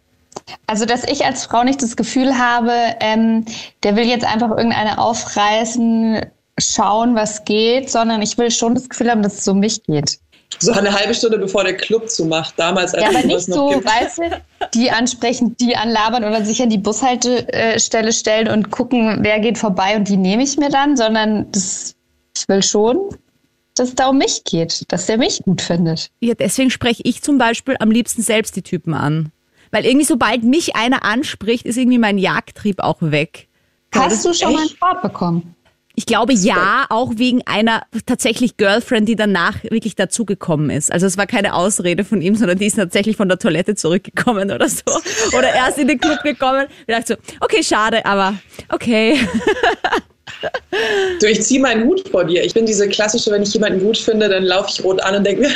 Also, 0.67 0.85
dass 0.85 1.03
ich 1.03 1.25
als 1.25 1.45
Frau 1.45 1.63
nicht 1.63 1.83
das 1.83 1.95
Gefühl 1.95 2.37
habe, 2.37 2.71
ähm, 3.01 3.45
der 3.83 3.95
will 3.95 4.05
jetzt 4.05 4.25
einfach 4.25 4.49
irgendeine 4.49 4.97
aufreißen, 4.97 6.25
schauen, 6.57 7.15
was 7.15 7.43
geht, 7.43 7.89
sondern 7.89 8.21
ich 8.21 8.37
will 8.37 8.51
schon 8.51 8.75
das 8.75 8.87
Gefühl 8.87 9.09
haben, 9.11 9.23
dass 9.23 9.39
es 9.39 9.47
um 9.47 9.59
mich 9.59 9.83
geht. 9.83 10.19
So 10.59 10.71
eine 10.73 10.91
halbe 10.93 11.13
Stunde 11.13 11.37
bevor 11.37 11.63
der 11.63 11.75
Club 11.75 12.09
zumacht, 12.09 12.53
damals 12.57 12.93
als 12.93 13.03
Ja, 13.03 13.09
aber 13.09 13.27
nicht 13.27 13.45
so, 13.45 13.69
gibt. 13.69 13.85
weißt 13.85 14.17
du, 14.19 14.41
die 14.73 14.91
ansprechen, 14.91 15.55
die 15.57 15.75
anlabern 15.75 16.23
oder 16.23 16.43
sich 16.45 16.61
an 16.61 16.69
die 16.69 16.77
Bushaltestelle 16.77 18.13
stellen 18.13 18.47
und 18.47 18.69
gucken, 18.69 19.19
wer 19.21 19.39
geht 19.39 19.57
vorbei 19.57 19.95
und 19.95 20.07
die 20.07 20.17
nehme 20.17 20.43
ich 20.43 20.57
mir 20.57 20.69
dann, 20.69 20.97
sondern 20.97 21.51
das, 21.51 21.95
ich 22.37 22.47
will 22.47 22.61
schon, 22.61 22.99
dass 23.75 23.89
es 23.89 23.95
da 23.95 24.09
um 24.09 24.17
mich 24.17 24.43
geht, 24.43 24.83
dass 24.89 25.07
der 25.07 25.17
mich 25.17 25.41
gut 25.43 25.61
findet. 25.61 26.11
Ja, 26.19 26.35
deswegen 26.35 26.69
spreche 26.69 27.01
ich 27.05 27.21
zum 27.21 27.37
Beispiel 27.37 27.75
am 27.79 27.89
liebsten 27.89 28.21
selbst 28.21 28.55
die 28.55 28.61
Typen 28.61 28.93
an. 28.93 29.31
Weil 29.71 29.85
irgendwie, 29.85 30.05
sobald 30.05 30.43
mich 30.43 30.75
einer 30.75 31.03
anspricht, 31.05 31.65
ist 31.65 31.77
irgendwie 31.77 31.97
mein 31.97 32.17
Jagdtrieb 32.17 32.81
auch 32.81 32.97
weg. 32.99 33.47
Hast 33.95 34.25
du 34.25 34.33
schon 34.33 34.53
mal 34.53 34.59
einen? 34.59 34.69
Sport 34.69 35.01
bekommen? 35.01 35.55
Ich 35.95 36.05
glaube 36.05 36.33
ja, 36.33 36.85
auch 36.89 37.13
wegen 37.15 37.41
einer 37.45 37.83
tatsächlich 38.05 38.57
Girlfriend, 38.57 39.07
die 39.09 39.15
danach 39.15 39.63
wirklich 39.63 39.95
dazugekommen 39.95 40.69
ist. 40.69 40.91
Also 40.91 41.05
es 41.05 41.17
war 41.17 41.27
keine 41.27 41.53
Ausrede 41.53 42.03
von 42.03 42.21
ihm, 42.21 42.35
sondern 42.35 42.57
die 42.57 42.65
ist 42.65 42.75
tatsächlich 42.75 43.17
von 43.17 43.27
der 43.27 43.39
Toilette 43.39 43.75
zurückgekommen 43.75 44.51
oder 44.51 44.69
so. 44.69 44.83
Oder 45.37 45.53
erst 45.53 45.77
in 45.77 45.87
den 45.87 45.99
Club 45.99 46.21
gekommen. 46.23 46.67
Ich 46.87 46.95
dachte 46.95 47.13
so, 47.13 47.35
okay, 47.39 47.63
schade, 47.63 48.05
aber 48.05 48.35
okay. 48.69 49.19
Du, 51.19 51.27
ich 51.27 51.41
ziehe 51.41 51.59
meinen 51.59 51.85
Hut 51.85 52.07
vor 52.09 52.25
dir. 52.25 52.43
Ich 52.43 52.53
bin 52.53 52.65
diese 52.65 52.87
klassische, 52.89 53.31
wenn 53.31 53.43
ich 53.43 53.53
jemanden 53.53 53.79
gut 53.79 53.97
finde, 53.97 54.29
dann 54.29 54.43
laufe 54.43 54.69
ich 54.69 54.83
rot 54.83 55.01
an 55.01 55.15
und 55.15 55.23
denke 55.25 55.41
mir, 55.41 55.49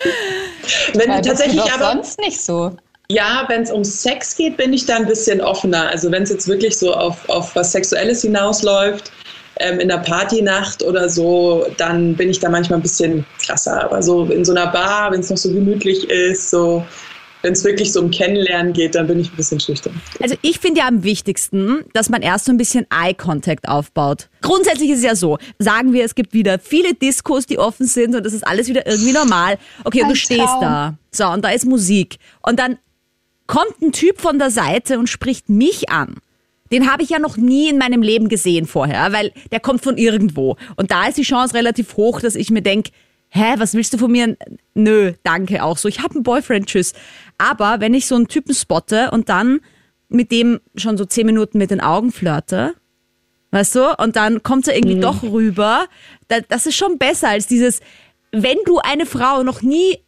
wenn 0.94 1.08
das 1.08 1.26
tatsächlich 1.26 1.72
aber 1.72 1.92
sonst 1.92 2.20
nicht 2.20 2.40
so. 2.40 2.76
Ja, 3.10 3.44
wenn 3.48 3.62
es 3.62 3.72
um 3.72 3.82
Sex 3.82 4.36
geht, 4.36 4.56
bin 4.56 4.72
ich 4.72 4.86
da 4.86 4.94
ein 4.94 5.06
bisschen 5.06 5.40
offener. 5.40 5.88
Also 5.88 6.12
wenn 6.12 6.22
es 6.22 6.30
jetzt 6.30 6.46
wirklich 6.46 6.78
so 6.78 6.94
auf, 6.94 7.28
auf 7.28 7.56
was 7.56 7.72
Sexuelles 7.72 8.22
hinausläuft, 8.22 9.10
ähm, 9.56 9.80
in 9.80 9.88
der 9.88 9.98
Partynacht 9.98 10.84
oder 10.84 11.08
so, 11.08 11.66
dann 11.76 12.14
bin 12.14 12.30
ich 12.30 12.38
da 12.38 12.48
manchmal 12.48 12.78
ein 12.78 12.82
bisschen 12.82 13.26
krasser. 13.44 13.82
Aber 13.82 14.00
so 14.00 14.26
in 14.26 14.44
so 14.44 14.52
einer 14.52 14.68
Bar, 14.68 15.10
wenn 15.10 15.18
es 15.18 15.28
noch 15.28 15.36
so 15.36 15.52
gemütlich 15.52 16.08
ist, 16.08 16.50
so 16.50 16.84
wenn 17.42 17.54
es 17.54 17.64
wirklich 17.64 17.92
so 17.92 18.00
um 18.00 18.12
Kennenlernen 18.12 18.72
geht, 18.72 18.94
dann 18.94 19.08
bin 19.08 19.18
ich 19.18 19.32
ein 19.32 19.36
bisschen 19.36 19.58
schüchtern. 19.58 20.00
Also 20.22 20.36
ich 20.42 20.60
finde 20.60 20.80
ja 20.80 20.86
am 20.86 21.02
wichtigsten, 21.02 21.84
dass 21.94 22.10
man 22.10 22.22
erst 22.22 22.44
so 22.44 22.52
ein 22.52 22.58
bisschen 22.58 22.86
Eye-Contact 22.90 23.66
aufbaut. 23.66 24.28
Grundsätzlich 24.42 24.90
ist 24.90 24.98
es 24.98 25.04
ja 25.04 25.16
so, 25.16 25.38
sagen 25.58 25.92
wir, 25.92 26.04
es 26.04 26.14
gibt 26.14 26.32
wieder 26.32 26.60
viele 26.60 26.94
Diskos, 26.94 27.46
die 27.46 27.58
offen 27.58 27.86
sind 27.86 28.14
und 28.14 28.24
das 28.24 28.34
ist 28.34 28.46
alles 28.46 28.68
wieder 28.68 28.86
irgendwie 28.86 29.12
normal. 29.12 29.58
Okay, 29.82 30.02
und 30.02 30.08
du 30.08 30.12
Ein 30.12 30.16
stehst 30.16 30.44
Traum. 30.44 30.60
da. 30.60 30.94
So, 31.10 31.26
und 31.26 31.44
da 31.44 31.50
ist 31.50 31.64
Musik. 31.64 32.18
Und 32.42 32.60
dann 32.60 32.78
kommt 33.50 33.82
ein 33.82 33.90
Typ 33.90 34.20
von 34.20 34.38
der 34.38 34.52
Seite 34.52 34.96
und 35.00 35.08
spricht 35.08 35.48
mich 35.48 35.90
an. 35.90 36.18
Den 36.70 36.88
habe 36.88 37.02
ich 37.02 37.10
ja 37.10 37.18
noch 37.18 37.36
nie 37.36 37.68
in 37.68 37.78
meinem 37.78 38.00
Leben 38.00 38.28
gesehen 38.28 38.64
vorher, 38.64 39.10
weil 39.12 39.32
der 39.50 39.58
kommt 39.58 39.82
von 39.82 39.98
irgendwo. 39.98 40.56
Und 40.76 40.92
da 40.92 41.08
ist 41.08 41.18
die 41.18 41.22
Chance 41.22 41.54
relativ 41.54 41.96
hoch, 41.96 42.20
dass 42.20 42.36
ich 42.36 42.52
mir 42.52 42.62
denke, 42.62 42.92
hä, 43.28 43.54
was 43.56 43.74
willst 43.74 43.92
du 43.92 43.98
von 43.98 44.12
mir? 44.12 44.36
Nö, 44.74 45.14
danke 45.24 45.64
auch 45.64 45.78
so. 45.78 45.88
Ich 45.88 46.00
habe 46.00 46.14
einen 46.14 46.22
Boyfriend, 46.22 46.66
tschüss. 46.66 46.92
Aber 47.38 47.80
wenn 47.80 47.92
ich 47.92 48.06
so 48.06 48.14
einen 48.14 48.28
Typen 48.28 48.54
spotte 48.54 49.10
und 49.10 49.28
dann 49.28 49.58
mit 50.08 50.30
dem 50.30 50.60
schon 50.76 50.96
so 50.96 51.04
zehn 51.04 51.26
Minuten 51.26 51.58
mit 51.58 51.72
den 51.72 51.80
Augen 51.80 52.12
flirte, 52.12 52.74
weißt 53.50 53.74
du, 53.74 53.96
und 53.98 54.14
dann 54.14 54.44
kommt 54.44 54.68
er 54.68 54.76
irgendwie 54.76 55.00
doch 55.00 55.24
rüber, 55.24 55.86
da, 56.28 56.38
das 56.40 56.66
ist 56.66 56.76
schon 56.76 56.98
besser 56.98 57.30
als 57.30 57.48
dieses, 57.48 57.80
wenn 58.30 58.58
du 58.64 58.78
eine 58.78 59.06
Frau 59.06 59.42
noch 59.42 59.60
nie 59.60 59.98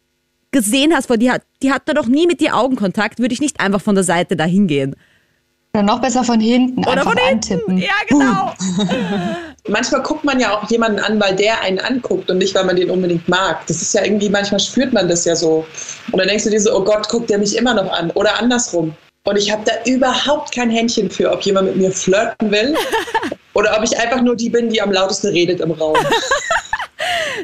gesehen 0.53 0.93
hast, 0.95 1.07
vor 1.07 1.17
die 1.17 1.29
hat, 1.29 1.41
die 1.61 1.73
hat 1.73 1.81
da 1.85 1.93
noch 1.93 2.07
nie 2.07 2.25
mit 2.25 2.39
dir 2.39 2.55
Augenkontakt, 2.55 3.19
würde 3.19 3.33
ich 3.33 3.41
nicht 3.41 3.59
einfach 3.59 3.81
von 3.81 3.95
der 3.95 4.05
Seite 4.05 4.37
dahin 4.37 4.67
gehen. 4.67 4.95
Oder 5.75 5.83
noch 5.83 6.01
besser 6.01 6.23
von 6.23 6.39
hinten. 6.39 6.87
Oder 6.87 7.01
von 7.01 7.17
hinten. 7.17 7.33
Antippen. 7.33 7.77
Ja, 7.79 7.93
genau. 8.07 8.53
Manchmal 9.67 10.03
guckt 10.03 10.23
man 10.23 10.39
ja 10.39 10.55
auch 10.55 10.69
jemanden 10.69 10.99
an, 10.99 11.19
weil 11.19 11.35
der 11.35 11.61
einen 11.61 11.79
anguckt 11.79 12.29
und 12.29 12.37
nicht, 12.37 12.53
weil 12.53 12.63
man 12.63 12.75
den 12.75 12.89
unbedingt 12.91 13.27
mag. 13.27 13.65
Das 13.67 13.81
ist 13.81 13.93
ja 13.93 14.03
irgendwie, 14.03 14.29
manchmal 14.29 14.59
spürt 14.59 14.93
man 14.93 15.09
das 15.09 15.25
ja 15.25 15.35
so. 15.35 15.65
Und 16.11 16.19
dann 16.19 16.27
denkst 16.27 16.43
du 16.43 16.51
dir 16.51 16.61
so, 16.61 16.77
oh 16.77 16.83
Gott, 16.83 17.09
guckt 17.09 17.29
der 17.29 17.39
mich 17.39 17.57
immer 17.57 17.73
noch 17.73 17.91
an. 17.91 18.11
Oder 18.11 18.37
andersrum. 18.39 18.93
Und 19.25 19.37
ich 19.37 19.51
habe 19.51 19.63
da 19.65 19.71
überhaupt 19.89 20.53
kein 20.53 20.69
Händchen 20.69 21.09
für, 21.09 21.31
ob 21.31 21.41
jemand 21.41 21.69
mit 21.69 21.77
mir 21.77 21.91
flirten 21.91 22.51
will 22.51 22.75
oder 23.53 23.75
ob 23.77 23.83
ich 23.83 23.97
einfach 23.97 24.21
nur 24.21 24.35
die 24.35 24.49
bin, 24.49 24.69
die 24.69 24.81
am 24.81 24.91
lautesten 24.91 25.27
redet 25.27 25.61
im 25.61 25.71
Raum. 25.71 25.95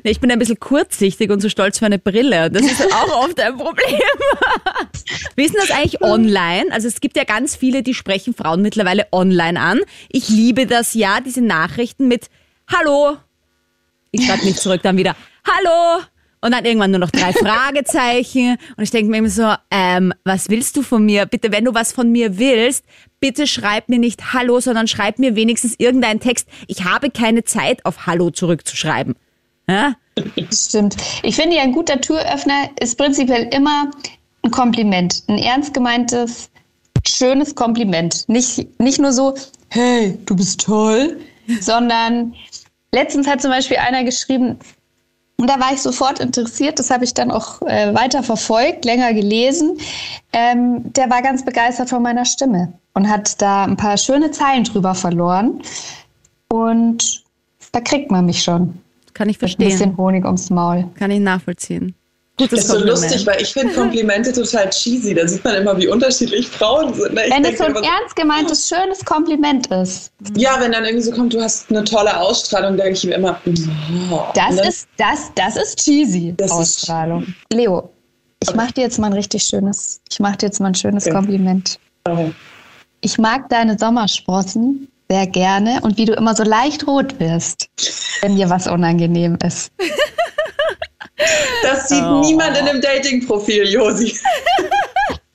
Ich 0.03 0.19
bin 0.19 0.31
ein 0.31 0.39
bisschen 0.39 0.59
kurzsichtig 0.59 1.29
und 1.31 1.41
so 1.41 1.49
stolz 1.49 1.79
für 1.79 1.85
eine 1.85 1.99
Brille. 1.99 2.49
Das 2.49 2.63
ist 2.63 2.81
auch 2.93 3.23
oft 3.23 3.39
ein 3.39 3.57
Problem. 3.57 3.99
Wie 5.35 5.43
ist 5.43 5.53
denn 5.53 5.61
das 5.67 5.71
eigentlich 5.71 6.01
online? 6.01 6.71
Also 6.71 6.87
es 6.87 7.01
gibt 7.01 7.17
ja 7.17 7.23
ganz 7.23 7.55
viele, 7.55 7.83
die 7.83 7.93
sprechen 7.93 8.33
Frauen 8.33 8.61
mittlerweile 8.61 9.07
online 9.11 9.59
an. 9.59 9.81
Ich 10.09 10.29
liebe 10.29 10.65
das 10.65 10.93
ja, 10.93 11.19
diese 11.21 11.41
Nachrichten 11.41 12.07
mit 12.07 12.29
Hallo. 12.67 13.17
Ich 14.11 14.25
schreibe 14.25 14.45
nicht 14.45 14.59
zurück, 14.59 14.81
dann 14.83 14.97
wieder 14.97 15.15
Hallo. 15.45 16.03
Und 16.41 16.53
dann 16.53 16.63
irgendwann 16.63 16.91
nur 16.91 17.01
noch 17.01 17.11
drei 17.11 17.33
Fragezeichen. 17.33 18.57
Und 18.77 18.83
ich 18.83 18.91
denke 18.91 19.11
mir 19.11 19.17
immer 19.17 19.29
so, 19.29 19.53
ähm, 19.71 20.13
was 20.23 20.49
willst 20.49 20.77
du 20.77 20.83
von 20.83 21.05
mir? 21.05 21.25
Bitte, 21.25 21.51
wenn 21.51 21.65
du 21.65 21.73
was 21.73 21.91
von 21.91 22.11
mir 22.11 22.37
willst, 22.37 22.85
bitte 23.19 23.45
schreib 23.45 23.89
mir 23.89 23.99
nicht 23.99 24.33
Hallo, 24.33 24.61
sondern 24.61 24.87
schreib 24.87 25.19
mir 25.19 25.35
wenigstens 25.35 25.75
irgendeinen 25.77 26.21
Text. 26.21 26.47
Ich 26.67 26.85
habe 26.85 27.11
keine 27.11 27.43
Zeit, 27.43 27.85
auf 27.85 28.05
Hallo 28.05 28.29
zurückzuschreiben. 28.29 29.15
Ja? 29.69 29.93
Stimmt. 30.51 30.97
Ich 31.21 31.35
finde 31.35 31.57
ja, 31.57 31.61
ein 31.61 31.71
guter 31.71 32.01
Türöffner 32.01 32.69
ist 32.79 32.97
prinzipiell 32.97 33.47
immer 33.53 33.91
ein 34.41 34.51
Kompliment. 34.51 35.23
Ein 35.27 35.37
ernst 35.37 35.73
gemeintes, 35.73 36.49
schönes 37.07 37.53
Kompliment. 37.53 38.27
Nicht, 38.27 38.79
nicht 38.79 38.99
nur 38.99 39.13
so, 39.13 39.35
hey, 39.69 40.17
du 40.25 40.35
bist 40.35 40.61
toll, 40.61 41.19
sondern 41.61 42.33
letztens 42.91 43.27
hat 43.27 43.41
zum 43.41 43.51
Beispiel 43.51 43.77
einer 43.77 44.03
geschrieben, 44.03 44.57
und 45.37 45.49
da 45.49 45.57
war 45.57 45.71
ich 45.71 45.81
sofort 45.81 46.19
interessiert, 46.19 46.79
das 46.79 46.89
habe 46.89 47.05
ich 47.05 47.13
dann 47.13 47.31
auch 47.31 47.61
äh, 47.61 47.95
weiter 47.95 48.23
verfolgt, 48.23 48.83
länger 48.83 49.13
gelesen. 49.13 49.77
Ähm, 50.33 50.91
der 50.91 51.09
war 51.09 51.21
ganz 51.21 51.45
begeistert 51.45 51.89
von 51.89 52.03
meiner 52.03 52.25
Stimme 52.25 52.73
und 52.93 53.09
hat 53.09 53.41
da 53.41 53.63
ein 53.63 53.77
paar 53.77 53.97
schöne 53.97 54.31
Zeilen 54.31 54.65
drüber 54.65 54.95
verloren. 54.95 55.61
Und 56.49 57.23
da 57.71 57.79
kriegt 57.79 58.11
man 58.11 58.25
mich 58.25 58.43
schon. 58.43 58.81
Kann 59.19 59.27
ich 59.27 59.35
Mit 59.41 59.49
ein 59.51 59.57
verstehen. 59.57 59.69
bisschen 59.69 59.97
Honig 59.97 60.23
ums 60.23 60.49
Maul. 60.49 60.85
Kann 60.97 61.11
ich 61.11 61.19
nachvollziehen. 61.19 61.93
Das 62.37 62.47
Gutes 62.49 62.63
ist 62.63 62.71
so 62.71 62.79
lustig, 62.85 63.27
weil 63.27 63.41
ich 63.41 63.49
finde 63.51 63.73
Komplimente 63.73 64.31
total 64.31 64.69
cheesy. 64.69 65.13
Da 65.13 65.27
sieht 65.27 65.43
man 65.43 65.55
immer, 65.55 65.77
wie 65.77 65.89
unterschiedlich 65.89 66.47
Frauen 66.47 66.93
sind. 66.93 67.19
Ich 67.19 67.29
Wenn 67.29 67.43
es 67.43 67.57
so 67.57 67.65
ein 67.65 67.71
immer 67.71 67.83
ernst 67.83 68.15
gemeintes, 68.15 68.69
schönes 68.69 69.03
Kompliment 69.03 69.67
ist, 69.67 70.13
Ja, 70.37 70.55
wenn 70.61 70.71
dann 70.71 70.85
irgendwie 70.85 71.03
so 71.03 71.11
kommt, 71.11 71.33
du 71.33 71.41
hast 71.41 71.69
eine 71.69 71.83
tolle 71.83 72.17
Ausstrahlung, 72.17 72.77
denke 72.77 72.93
ich 72.93 73.03
mir 73.03 73.15
immer, 73.15 73.41
oh. 74.09 74.21
das 74.35 74.55
dann- 74.55 74.67
ist, 74.69 74.87
das, 74.95 75.31
das 75.35 75.57
ist 75.57 75.79
cheesy 75.83 76.33
Das 76.37 76.49
ist- 76.51 76.53
Ausstrahlung. 76.57 77.33
Leo, 77.51 77.89
ich 78.41 78.55
mache 78.55 78.71
dir 78.71 78.81
jetzt 78.83 78.99
mal 78.99 79.07
ein 79.07 79.13
richtig 79.13 79.43
schönes, 79.43 79.99
ich 80.09 80.21
mache 80.21 80.37
dir 80.37 80.45
jetzt 80.45 80.61
mal 80.61 80.67
ein 80.67 80.75
schönes 80.75 81.07
Okay. 81.07 81.13
Kompliment. 81.15 81.77
Oh. 82.07 82.29
Ich 83.01 83.17
mag 83.17 83.49
deine 83.49 83.77
Sommersprossen 83.77 84.87
sehr 85.11 85.25
gerne 85.27 85.79
und 85.81 85.97
wie 85.97 86.05
du 86.05 86.13
immer 86.13 86.35
so 86.35 86.43
leicht 86.43 86.85
rot 86.85 87.19
wirst, 87.19 87.67
wenn 88.21 88.35
dir 88.35 88.49
was 88.49 88.67
unangenehm 88.67 89.37
ist. 89.45 89.71
Das 91.63 91.89
sieht 91.89 92.03
Oh. 92.03 92.21
niemand 92.21 92.57
in 92.57 92.65
dem 92.65 92.79
Dating-Profil, 92.81 93.67
Josi. 93.67 94.17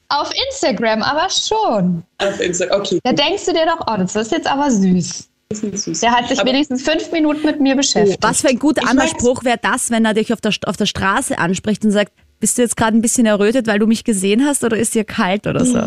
Auf 0.08 0.30
Instagram 0.48 1.02
aber 1.02 1.28
schon. 1.28 2.02
Auf 2.18 2.40
Instagram. 2.40 2.80
Okay. 2.80 3.00
Da 3.02 3.12
denkst 3.12 3.44
du 3.46 3.52
dir 3.52 3.66
doch, 3.66 3.84
oh, 3.86 3.96
das 3.98 4.14
ist 4.16 4.30
jetzt 4.32 4.46
aber 4.46 4.70
süß. 4.70 5.28
Das 5.50 5.58
ist 5.58 5.64
nicht 5.64 5.78
süß. 5.82 6.00
Der 6.00 6.12
hat 6.12 6.28
sich 6.28 6.38
Aber- 6.40 6.48
wenigstens 6.48 6.82
fünf 6.82 7.10
Minuten 7.12 7.44
mit 7.44 7.60
mir 7.60 7.74
beschäftigt. 7.76 8.22
Was 8.22 8.40
für 8.40 8.48
ein 8.48 8.58
guter 8.58 8.82
Ich 8.82 8.88
anderer 8.88 9.08
mag's. 9.08 9.20
Spruch 9.20 9.44
wäre 9.44 9.58
das, 9.60 9.90
wenn 9.90 10.04
er 10.04 10.14
dich 10.14 10.32
auf 10.32 10.40
der, 10.40 10.52
St- 10.52 10.66
auf 10.66 10.76
der 10.76 10.86
Straße 10.86 11.36
anspricht 11.38 11.84
und 11.84 11.90
sagt, 11.90 12.12
bist 12.40 12.56
du 12.58 12.62
jetzt 12.62 12.76
gerade 12.76 12.96
ein 12.96 13.02
bisschen 13.02 13.26
errötet, 13.26 13.66
weil 13.66 13.78
du 13.78 13.86
mich 13.86 14.04
gesehen 14.04 14.46
hast 14.46 14.64
oder 14.64 14.76
ist 14.76 14.94
dir 14.94 15.04
kalt 15.04 15.46
oder 15.46 15.64
so? 15.64 15.80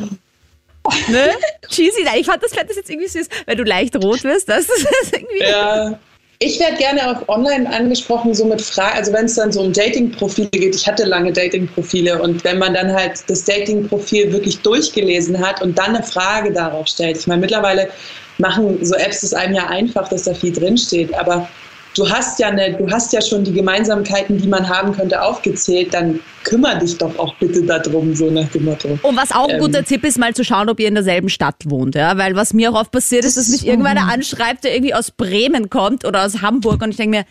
ne? 1.07 1.31
Cheesy, 1.69 2.03
nein, 2.03 2.19
ich 2.19 2.25
fand 2.25 2.41
das, 2.43 2.51
das 2.51 2.75
jetzt 2.75 2.89
irgendwie 2.89 3.07
süß, 3.07 3.27
weil 3.45 3.55
du 3.55 3.63
leicht 3.63 3.95
rot 3.95 4.23
wirst. 4.23 4.49
Das 4.49 4.65
ist 4.69 4.87
irgendwie. 5.13 5.43
Ja. 5.43 5.99
Ich 6.39 6.59
werde 6.59 6.77
gerne 6.77 7.09
auch 7.09 7.27
online 7.29 7.67
angesprochen, 7.67 8.35
so 8.35 8.45
mit 8.45 8.61
Fragen, 8.61 8.95
also 8.95 9.11
wenn 9.11 9.25
es 9.25 9.33
dann 9.35 9.51
so 9.51 9.61
um 9.61 9.73
Dating-Profile 9.73 10.49
geht. 10.49 10.75
Ich 10.75 10.85
hatte 10.87 11.03
lange 11.03 11.33
Dating-Profile 11.33 12.21
und 12.21 12.43
wenn 12.43 12.59
man 12.59 12.75
dann 12.75 12.93
halt 12.93 13.23
das 13.25 13.43
Dating-Profil 13.45 14.31
wirklich 14.31 14.59
durchgelesen 14.59 15.39
hat 15.39 15.63
und 15.63 15.75
dann 15.79 15.95
eine 15.95 16.03
Frage 16.03 16.53
darauf 16.53 16.87
stellt. 16.87 17.17
Ich 17.17 17.25
meine, 17.25 17.41
mittlerweile 17.41 17.89
machen 18.37 18.77
so 18.85 18.93
Apps 18.93 19.23
es 19.23 19.33
einem 19.33 19.55
ja 19.55 19.65
einfach, 19.67 20.09
dass 20.09 20.23
da 20.23 20.35
viel 20.35 20.53
drinsteht, 20.53 21.11
aber 21.15 21.49
du 21.97 22.09
hast 22.09 22.39
ja 22.39 22.49
eine, 22.49 22.73
du 22.73 22.89
hast 22.89 23.11
ja 23.13 23.21
schon 23.21 23.43
die 23.43 23.53
Gemeinsamkeiten, 23.53 24.37
die 24.37 24.47
man 24.47 24.67
haben 24.67 24.93
könnte, 24.95 25.21
aufgezählt, 25.21 25.93
dann 25.93 26.19
kümmere 26.43 26.79
dich 26.79 26.97
doch 26.97 27.17
auch 27.17 27.33
bitte 27.35 27.63
darum, 27.63 28.15
so 28.15 28.29
nach 28.29 28.47
dem 28.49 28.65
Motto. 28.65 28.99
Und 29.01 29.17
was 29.17 29.31
auch 29.31 29.47
ein 29.49 29.55
Ähm. 29.55 29.61
guter 29.61 29.83
Tipp 29.83 30.03
ist, 30.03 30.17
mal 30.17 30.33
zu 30.33 30.43
schauen, 30.43 30.69
ob 30.69 30.79
ihr 30.79 30.87
in 30.87 30.93
derselben 30.93 31.29
Stadt 31.29 31.55
wohnt. 31.65 31.95
Ja? 31.95 32.17
Weil 32.17 32.35
was 32.35 32.53
mir 32.53 32.71
auch 32.71 32.79
oft 32.79 32.91
passiert 32.91 33.25
ist, 33.25 33.37
dass 33.37 33.49
mich 33.49 33.65
irgendwann 33.65 33.97
einer 33.97 34.11
anschreibt, 34.11 34.63
der 34.63 34.73
irgendwie 34.75 34.93
aus 34.93 35.11
Bremen 35.11 35.69
kommt 35.69 36.05
oder 36.05 36.25
aus 36.25 36.41
Hamburg 36.41 36.81
und 36.81 36.91
ich 36.91 36.97
denke 36.97 37.17
mir, 37.17 37.25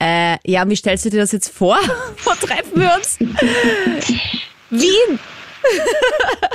äh, 0.00 0.36
ja, 0.46 0.68
wie 0.68 0.76
stellst 0.76 1.04
du 1.04 1.10
dir 1.10 1.20
das 1.20 1.32
jetzt 1.32 1.48
vor? 1.48 1.76
Wo 2.24 2.30
treffen 2.30 2.80
wir 2.80 2.92
uns? 2.96 3.18
Wien. 4.70 5.18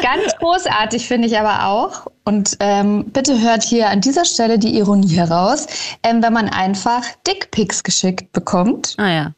Ganz 0.03 0.36
großartig 0.38 1.07
finde 1.07 1.29
ich 1.29 1.39
aber 1.39 1.65
auch. 1.67 2.07
Und 2.25 2.57
ähm, 2.60 3.05
bitte 3.05 3.39
hört 3.39 3.63
hier 3.63 3.89
an 3.89 4.01
dieser 4.01 4.25
Stelle 4.25 4.60
die 4.60 4.77
Ironie 4.77 5.15
heraus, 5.15 5.65
ähm, 6.03 6.22
wenn 6.22 6.33
man 6.33 6.50
einfach 6.50 7.03
Dickpics 7.25 7.83
geschickt 7.83 8.33
bekommt. 8.33 8.95
Ah 8.98 9.10
ja. 9.10 9.33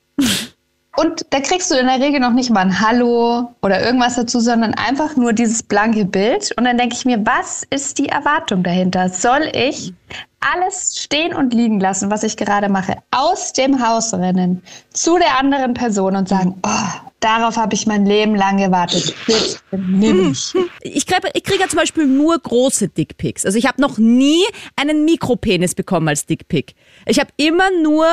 Und 0.97 1.25
da 1.29 1.39
kriegst 1.41 1.71
du 1.71 1.75
in 1.75 1.87
der 1.87 1.99
Regel 1.99 2.19
noch 2.19 2.31
nicht 2.31 2.49
mal 2.49 2.61
ein 2.61 2.79
Hallo 2.79 3.53
oder 3.61 3.83
irgendwas 3.83 4.15
dazu, 4.15 4.39
sondern 4.39 4.73
einfach 4.75 5.15
nur 5.15 5.33
dieses 5.33 5.61
blanke 5.61 6.05
Bild. 6.05 6.53
Und 6.57 6.65
dann 6.65 6.77
denke 6.77 6.95
ich 6.95 7.05
mir, 7.05 7.25
was 7.25 7.63
ist 7.69 7.97
die 7.97 8.09
Erwartung 8.09 8.63
dahinter? 8.63 9.09
Soll 9.09 9.51
ich 9.53 9.93
alles 10.39 10.99
stehen 10.99 11.33
und 11.33 11.53
liegen 11.53 11.79
lassen, 11.79 12.11
was 12.11 12.23
ich 12.23 12.37
gerade 12.37 12.69
mache, 12.69 12.97
aus 13.11 13.51
dem 13.53 13.85
Haus 13.85 14.13
rennen 14.13 14.61
zu 14.93 15.17
der 15.17 15.39
anderen 15.39 15.73
Person 15.73 16.15
und 16.15 16.29
sagen, 16.29 16.55
oh, 16.63 17.09
darauf 17.19 17.57
habe 17.57 17.73
ich 17.73 17.87
mein 17.87 18.05
Leben 18.05 18.35
lang 18.35 18.57
gewartet. 18.57 19.15
Bitte 19.25 19.59
nimm 19.71 20.29
mich. 20.29 20.53
Ich 20.81 21.07
kriege 21.07 21.29
ich 21.33 21.43
krieg 21.43 21.59
ja 21.59 21.67
zum 21.67 21.79
Beispiel 21.79 22.05
nur 22.05 22.37
große 22.37 22.89
Dickpics. 22.89 23.45
Also 23.45 23.57
ich 23.57 23.65
habe 23.65 23.81
noch 23.81 23.97
nie 23.97 24.43
einen 24.75 25.03
Mikropenis 25.03 25.73
bekommen 25.73 26.07
als 26.07 26.25
Dickpic. 26.25 26.73
Ich 27.07 27.19
habe 27.19 27.31
immer 27.37 27.69
nur 27.81 28.05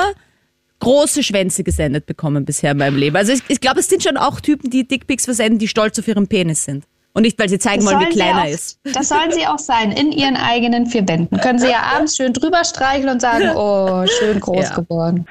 große 0.82 1.22
Schwänze 1.22 1.62
gesendet 1.62 2.06
bekommen 2.06 2.44
bisher 2.44 2.72
in 2.72 2.78
meinem 2.78 2.96
Leben. 2.96 3.16
Also 3.16 3.32
ich, 3.32 3.42
ich 3.46 3.60
glaube, 3.60 3.78
es 3.80 3.88
sind 3.88 4.02
schon 4.02 4.16
auch 4.16 4.40
Typen, 4.40 4.68
die 4.68 4.86
Dickpics 4.86 5.24
versenden, 5.26 5.58
die 5.60 5.68
stolz 5.68 5.96
auf 5.98 6.08
ihren 6.08 6.26
Penis 6.26 6.64
sind. 6.64 6.84
Und 7.14 7.22
nicht, 7.22 7.38
weil 7.38 7.48
sie 7.48 7.58
zeigen 7.58 7.84
wollen, 7.84 8.00
wie 8.00 8.04
sollen 8.04 8.12
sie 8.12 8.18
klein 8.18 8.36
er 8.36 8.42
auch, 8.42 8.48
ist. 8.48 8.80
Das 8.92 9.08
sollen 9.08 9.30
sie 9.30 9.46
auch 9.46 9.58
sein, 9.58 9.92
in 9.92 10.10
ihren 10.12 10.36
eigenen 10.36 10.86
vier 10.86 11.06
Wänden. 11.06 11.38
Können 11.38 11.58
sie 11.58 11.68
ja 11.68 11.82
abends 11.94 12.16
schön 12.16 12.32
drüber 12.32 12.64
streicheln 12.64 13.10
und 13.10 13.20
sagen, 13.20 13.50
oh, 13.54 14.04
schön 14.18 14.40
groß 14.40 14.70
Ja. 14.70 14.74
geworden. 14.76 15.26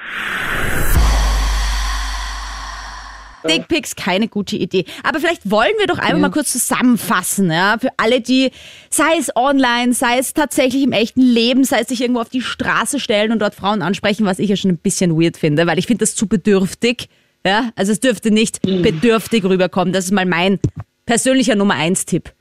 Dickpics 3.48 3.96
keine 3.96 4.28
gute 4.28 4.56
Idee. 4.56 4.86
Aber 5.04 5.20
vielleicht 5.20 5.50
wollen 5.50 5.74
wir 5.78 5.88
doch 5.88 5.98
einfach 5.98 6.20
mal 6.20 6.32
kurz 6.32 6.52
zusammenfassen, 6.52 7.52
ja, 7.52 7.78
für 7.80 7.90
alle, 7.98 8.22
die, 8.22 8.52
sei 8.90 9.18
es 9.20 9.36
online, 9.36 9.94
sei 9.94 10.18
es 10.18 10.34
tatsächlich 10.34 10.84
im 10.84 10.92
echten 10.92 11.22
Leben, 11.22 11.64
sei 11.64 11.82
es 11.82 11.88
sich 11.88 12.02
irgendwo 12.02 12.22
auf 12.22 12.30
die 12.30 12.42
Straße 12.42 13.00
stellen 13.00 13.32
und 13.32 13.40
dort 13.40 13.56
Frauen 13.56 13.82
ansprechen, 13.82 14.26
was 14.26 14.40
ich 14.40 14.50
ja 14.50 14.56
schon 14.56 14.72
ein 14.72 14.78
bisschen 14.78 15.20
weird 15.20 15.38
finde, 15.38 15.68
weil 15.68 15.80
ich 15.80 15.88
finde 15.88 16.04
das 16.04 16.16
zu 16.16 16.28
bedürftig, 16.28 17.10
ja, 17.46 17.72
also 17.76 17.92
es 17.92 18.00
dürfte 18.00 18.32
nicht 18.32 18.62
bedürftig 18.62 19.44
rüberkommen. 19.44 19.94
Das 19.94 20.06
ist 20.06 20.12
mal 20.12 20.26
mein 20.26 20.60
persönlicher 21.06 21.56
Nummer 21.56 21.74
eins 21.74 22.06
Tipp. 22.06 22.32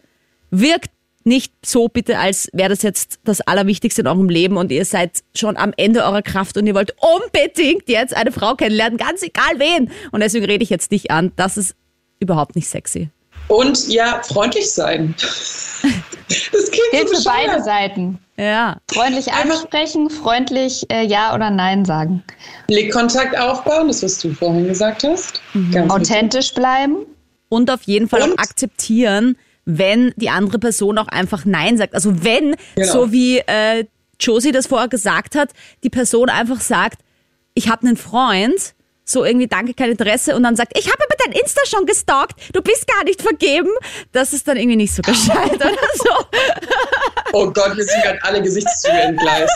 Wirkt 0.50 0.90
nicht 1.30 1.52
so 1.64 1.86
bitte, 1.88 2.18
als 2.18 2.48
wäre 2.52 2.68
das 2.70 2.82
jetzt 2.82 3.20
das 3.24 3.40
Allerwichtigste 3.40 4.02
in 4.02 4.08
eurem 4.08 4.28
Leben 4.28 4.56
und 4.56 4.70
ihr 4.72 4.84
seid 4.84 5.22
schon 5.34 5.56
am 5.56 5.72
Ende 5.76 6.02
eurer 6.04 6.22
Kraft 6.22 6.56
und 6.56 6.66
ihr 6.66 6.74
wollt 6.74 6.92
unbedingt 7.00 7.88
jetzt 7.88 8.14
eine 8.16 8.32
Frau 8.32 8.56
kennenlernen, 8.56 8.98
ganz 8.98 9.22
egal 9.22 9.58
wen. 9.58 9.90
Und 10.10 10.20
deswegen 10.20 10.44
rede 10.44 10.64
ich 10.64 10.70
jetzt 10.70 10.90
dich 10.90 11.10
an. 11.10 11.30
Das 11.36 11.56
ist 11.56 11.74
überhaupt 12.18 12.56
nicht 12.56 12.68
sexy. 12.68 13.08
Und 13.46 13.88
ja, 13.88 14.20
freundlich 14.22 14.70
sein. 14.70 15.14
Das 16.52 16.70
klingt 16.70 16.90
Gilt 16.92 17.08
so 17.08 17.16
für 17.16 17.24
beide. 17.24 17.60
Seiten. 17.64 18.18
Ja. 18.36 18.76
Freundlich 18.92 19.32
Einfach- 19.32 19.62
ansprechen, 19.62 20.08
freundlich 20.10 20.86
äh, 20.88 21.04
Ja 21.04 21.34
oder 21.34 21.50
Nein 21.50 21.84
sagen. 21.84 22.22
Blickkontakt 22.68 23.36
aufbauen, 23.36 23.88
das 23.88 24.04
was 24.04 24.18
du 24.20 24.32
vorhin 24.32 24.68
gesagt 24.68 25.02
hast. 25.02 25.42
Mhm. 25.54 25.72
Ganz 25.72 25.92
wichtig. 25.92 26.12
Authentisch 26.14 26.54
bleiben. 26.54 26.98
Und 27.48 27.68
auf 27.68 27.82
jeden 27.82 28.08
Fall 28.08 28.22
Und- 28.22 28.34
auch 28.34 28.38
akzeptieren, 28.38 29.36
wenn 29.78 30.12
die 30.16 30.30
andere 30.30 30.58
Person 30.58 30.98
auch 30.98 31.08
einfach 31.08 31.44
Nein 31.44 31.76
sagt. 31.78 31.94
Also 31.94 32.24
wenn, 32.24 32.56
Genau. 32.76 32.92
so 32.92 33.12
wie 33.12 33.38
äh, 33.38 33.84
Josie 34.18 34.52
das 34.52 34.66
vorher 34.66 34.88
gesagt 34.88 35.34
hat, 35.34 35.50
die 35.82 35.90
Person 35.90 36.28
einfach 36.28 36.60
sagt, 36.60 37.00
ich 37.54 37.68
habe 37.68 37.86
einen 37.86 37.96
Freund, 37.96 38.74
so 39.04 39.24
irgendwie 39.24 39.48
danke, 39.48 39.74
kein 39.74 39.90
Interesse 39.90 40.36
und 40.36 40.42
dann 40.44 40.54
sagt, 40.56 40.78
ich 40.78 40.86
habe 40.86 40.98
aber 41.02 41.16
dein 41.24 41.32
Insta 41.40 41.62
schon 41.66 41.84
gestalkt, 41.86 42.34
du 42.52 42.62
bist 42.62 42.86
gar 42.86 43.02
nicht 43.04 43.22
vergeben, 43.22 43.70
das 44.12 44.32
ist 44.32 44.46
dann 44.46 44.56
irgendwie 44.56 44.76
nicht 44.76 44.94
so 44.94 45.02
gescheit 45.02 45.54
oder 45.54 45.70
so. 45.94 46.10
Oh 47.32 47.50
Gott, 47.50 47.76
wir 47.76 47.84
sind 47.84 48.02
gerade 48.02 48.18
alle 48.22 48.40
Gesichtszüge 48.42 48.96
entgleist. 48.96 49.52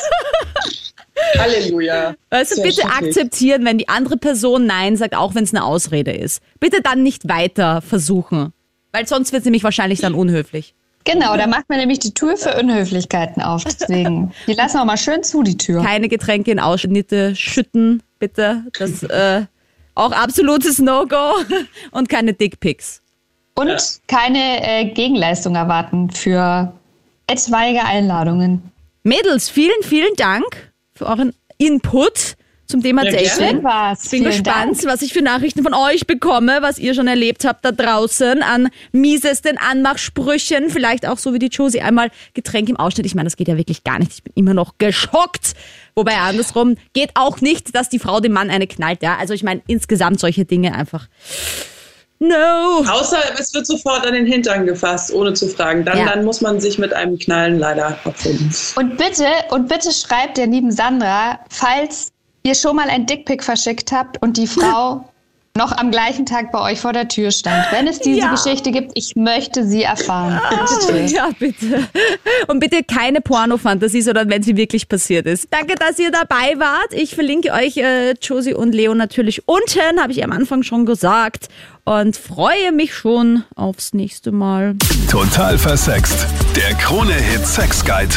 Halleluja. 1.39 2.15
Also 2.31 2.57
Sehr 2.57 2.65
bitte 2.65 2.85
akzeptieren, 2.87 3.65
wenn 3.65 3.79
die 3.79 3.89
andere 3.89 4.17
Person 4.17 4.67
Nein 4.67 4.97
sagt, 4.97 5.15
auch 5.15 5.35
wenn 5.35 5.45
es 5.45 5.55
eine 5.55 5.65
Ausrede 5.65 6.13
ist. 6.13 6.43
Bitte 6.59 6.81
dann 6.83 7.03
nicht 7.03 7.29
weiter 7.29 7.83
versuchen, 7.83 8.53
weil 8.95 9.09
sonst 9.09 9.33
wird 9.33 9.43
sie 9.43 9.51
mich 9.51 9.65
wahrscheinlich 9.65 10.01
dann 10.01 10.15
unhöflich. 10.15 10.73
Genau, 11.03 11.37
da 11.37 11.47
macht 11.49 11.69
man 11.69 11.79
nämlich 11.79 11.99
die 11.99 12.15
Tür 12.15 12.37
für 12.37 12.57
Unhöflichkeiten 12.59 13.43
auf. 13.43 13.65
Deswegen, 13.65 14.33
die 14.47 14.55
lassen 14.55 14.79
wir 14.79 14.85
mal 14.85 14.97
schön 14.97 15.23
zu, 15.23 15.43
die 15.43 15.59
Tür. 15.59 15.83
Keine 15.83 16.09
Getränke 16.09 16.53
in 16.53 16.61
Ausschnitte 16.61 17.35
schütten, 17.35 18.03
bitte. 18.21 18.63
Das 18.79 19.03
äh, 19.03 19.43
auch 19.97 20.13
absolutes 20.13 20.79
No-Go 20.79 21.33
und 21.91 22.09
keine 22.09 22.33
Dickpics. 22.35 23.03
Und 23.57 24.01
keine 24.07 24.67
äh, 24.67 24.85
Gegenleistung 24.87 25.57
erwarten 25.57 26.11
für 26.11 26.73
etwaige 27.27 27.85
Einladungen. 27.85 28.63
Mädels, 29.03 29.51
vielen, 29.51 29.83
vielen 29.83 30.15
Dank 30.17 30.73
für 30.95 31.07
euren 31.07 31.35
Input 31.59 32.37
zum 32.67 32.83
Thema 32.83 33.05
Ja, 33.05 33.13
Dating. 33.13 33.29
gerne. 33.39 33.51
Schön 33.53 33.65
war's. 33.65 34.05
Ich 34.05 34.11
bin 34.11 34.21
Vielen 34.21 34.31
gespannt, 34.33 34.77
Dank. 34.83 34.85
was 34.87 35.03
ich 35.03 35.13
für 35.13 35.23
Nachrichten 35.23 35.63
von 35.63 35.75
euch 35.75 36.07
bekomme, 36.07 36.59
was 36.61 36.79
ihr 36.79 36.95
schon 36.95 37.07
erlebt 37.09 37.45
habt 37.45 37.65
da 37.65 37.73
draußen 37.73 38.43
an 38.43 38.69
miesesten 38.93 39.59
Anmachsprüchen. 39.59 40.71
Vielleicht 40.71 41.07
auch 41.07 41.19
so 41.19 41.33
wie 41.35 41.39
die 41.39 41.47
Josie 41.49 41.81
einmal 41.83 42.11
Getränk 42.35 42.69
im 42.69 42.77
Ausschnitt. 42.77 43.07
Ich 43.07 43.15
meine, 43.15 43.27
das 43.27 43.37
geht 43.37 43.49
ja 43.49 43.57
wirklich 43.57 43.85
gar 43.85 43.99
nicht. 43.99 44.13
Ich 44.13 44.23
bin 44.23 44.33
immer 44.37 44.55
noch 44.55 44.79
geschockt. 44.79 45.55
Wobei 45.95 46.17
andersrum 46.17 46.77
geht 46.93 47.11
auch 47.15 47.41
nicht, 47.41 47.75
dass 47.77 47.89
die 47.89 47.99
Frau 47.99 48.21
dem 48.21 48.33
Mann 48.33 48.51
eine 48.51 48.67
knallt. 48.67 49.03
Ja, 49.03 49.17
also 49.17 49.35
ich 49.35 49.43
meine 49.43 49.63
insgesamt 49.67 50.19
solche 50.19 50.45
Dinge 50.45 50.75
einfach. 50.75 51.07
No. 52.21 52.85
Außer 52.89 53.19
es 53.39 53.53
wird 53.53 53.67
sofort 53.67 54.07
an 54.07 54.15
den 54.15 54.25
Hintern 54.25 54.65
gefasst, 54.67 55.13
ohne 55.13 55.35
zu 55.35 55.49
fragen. 55.49 55.85
Dann, 55.85 55.99
Ja. 55.99 56.07
dann 56.07 56.25
muss 56.25 56.41
man 56.41 56.59
sich 56.61 56.79
mit 56.79 56.93
einem 56.95 57.19
Knallen 57.19 57.59
leider 57.59 57.99
abfinden. 58.05 58.51
Und 58.77 58.97
bitte, 58.97 59.27
und 59.51 59.69
bitte 59.69 59.93
schreibt 59.93 60.39
der 60.39 60.47
lieben 60.47 60.71
Sandra, 60.71 61.41
falls 61.51 62.13
ihr 62.47 62.55
schon 62.55 62.77
mal 62.77 62.89
ein 62.89 63.07
Dickpick 63.07 63.43
verschickt 63.43 63.91
habt 63.93 64.21
und 64.23 64.37
die 64.37 64.47
Frau 64.47 65.09
noch 65.57 65.71
am 65.71 65.93
gleichen 65.93 66.27
Tag 66.27 66.51
bei 66.51 66.61
euch 66.73 66.81
vor 66.81 66.93
der 66.93 67.07
Tür 67.07 67.31
stand. 67.31 67.65
Wenn 67.71 67.87
es 67.87 68.01
diese 68.01 68.19
Ja. 68.19 68.31
Geschichte 68.33 68.73
gibt, 68.73 68.91
ich 68.97 69.15
möchte 69.15 69.65
sie 69.65 69.85
erfahren. 69.85 70.41
Bitte. 70.51 71.15
Ja, 71.15 71.31
bitte. 71.39 71.87
Und 72.49 72.59
bitte 72.59 72.83
keine 72.83 73.21
Pornofantasie, 73.21 74.03
sondern 74.03 74.29
wenn 74.31 74.43
sie 74.43 74.57
wirklich 74.57 74.89
passiert 74.89 75.27
ist. 75.27 75.47
Danke, 75.53 75.77
dass 75.77 75.99
ihr 76.01 76.11
dabei 76.11 76.59
wart. 76.59 76.93
Ich 76.93 77.15
verlinke 77.15 77.53
euch 77.53 77.77
äh, 77.77 78.15
Josie 78.21 78.53
und 78.53 78.75
Leo 78.75 78.95
natürlich 78.97 79.47
unten, 79.47 80.01
habe 80.03 80.11
ich 80.13 80.25
am 80.25 80.33
Anfang 80.33 80.65
schon 80.65 80.87
gesagt. 80.87 81.49
Und 81.85 82.17
freue 82.17 82.73
mich 82.73 82.93
schon 82.93 83.45
aufs 83.55 83.95
nächste 83.95 84.33
Mal. 84.33 84.75
Total 85.09 85.57
versext. 85.57 86.27
Der 86.57 86.75
Krone-Hit 86.79 87.47
Sex 87.47 87.85
Guide. 87.85 88.17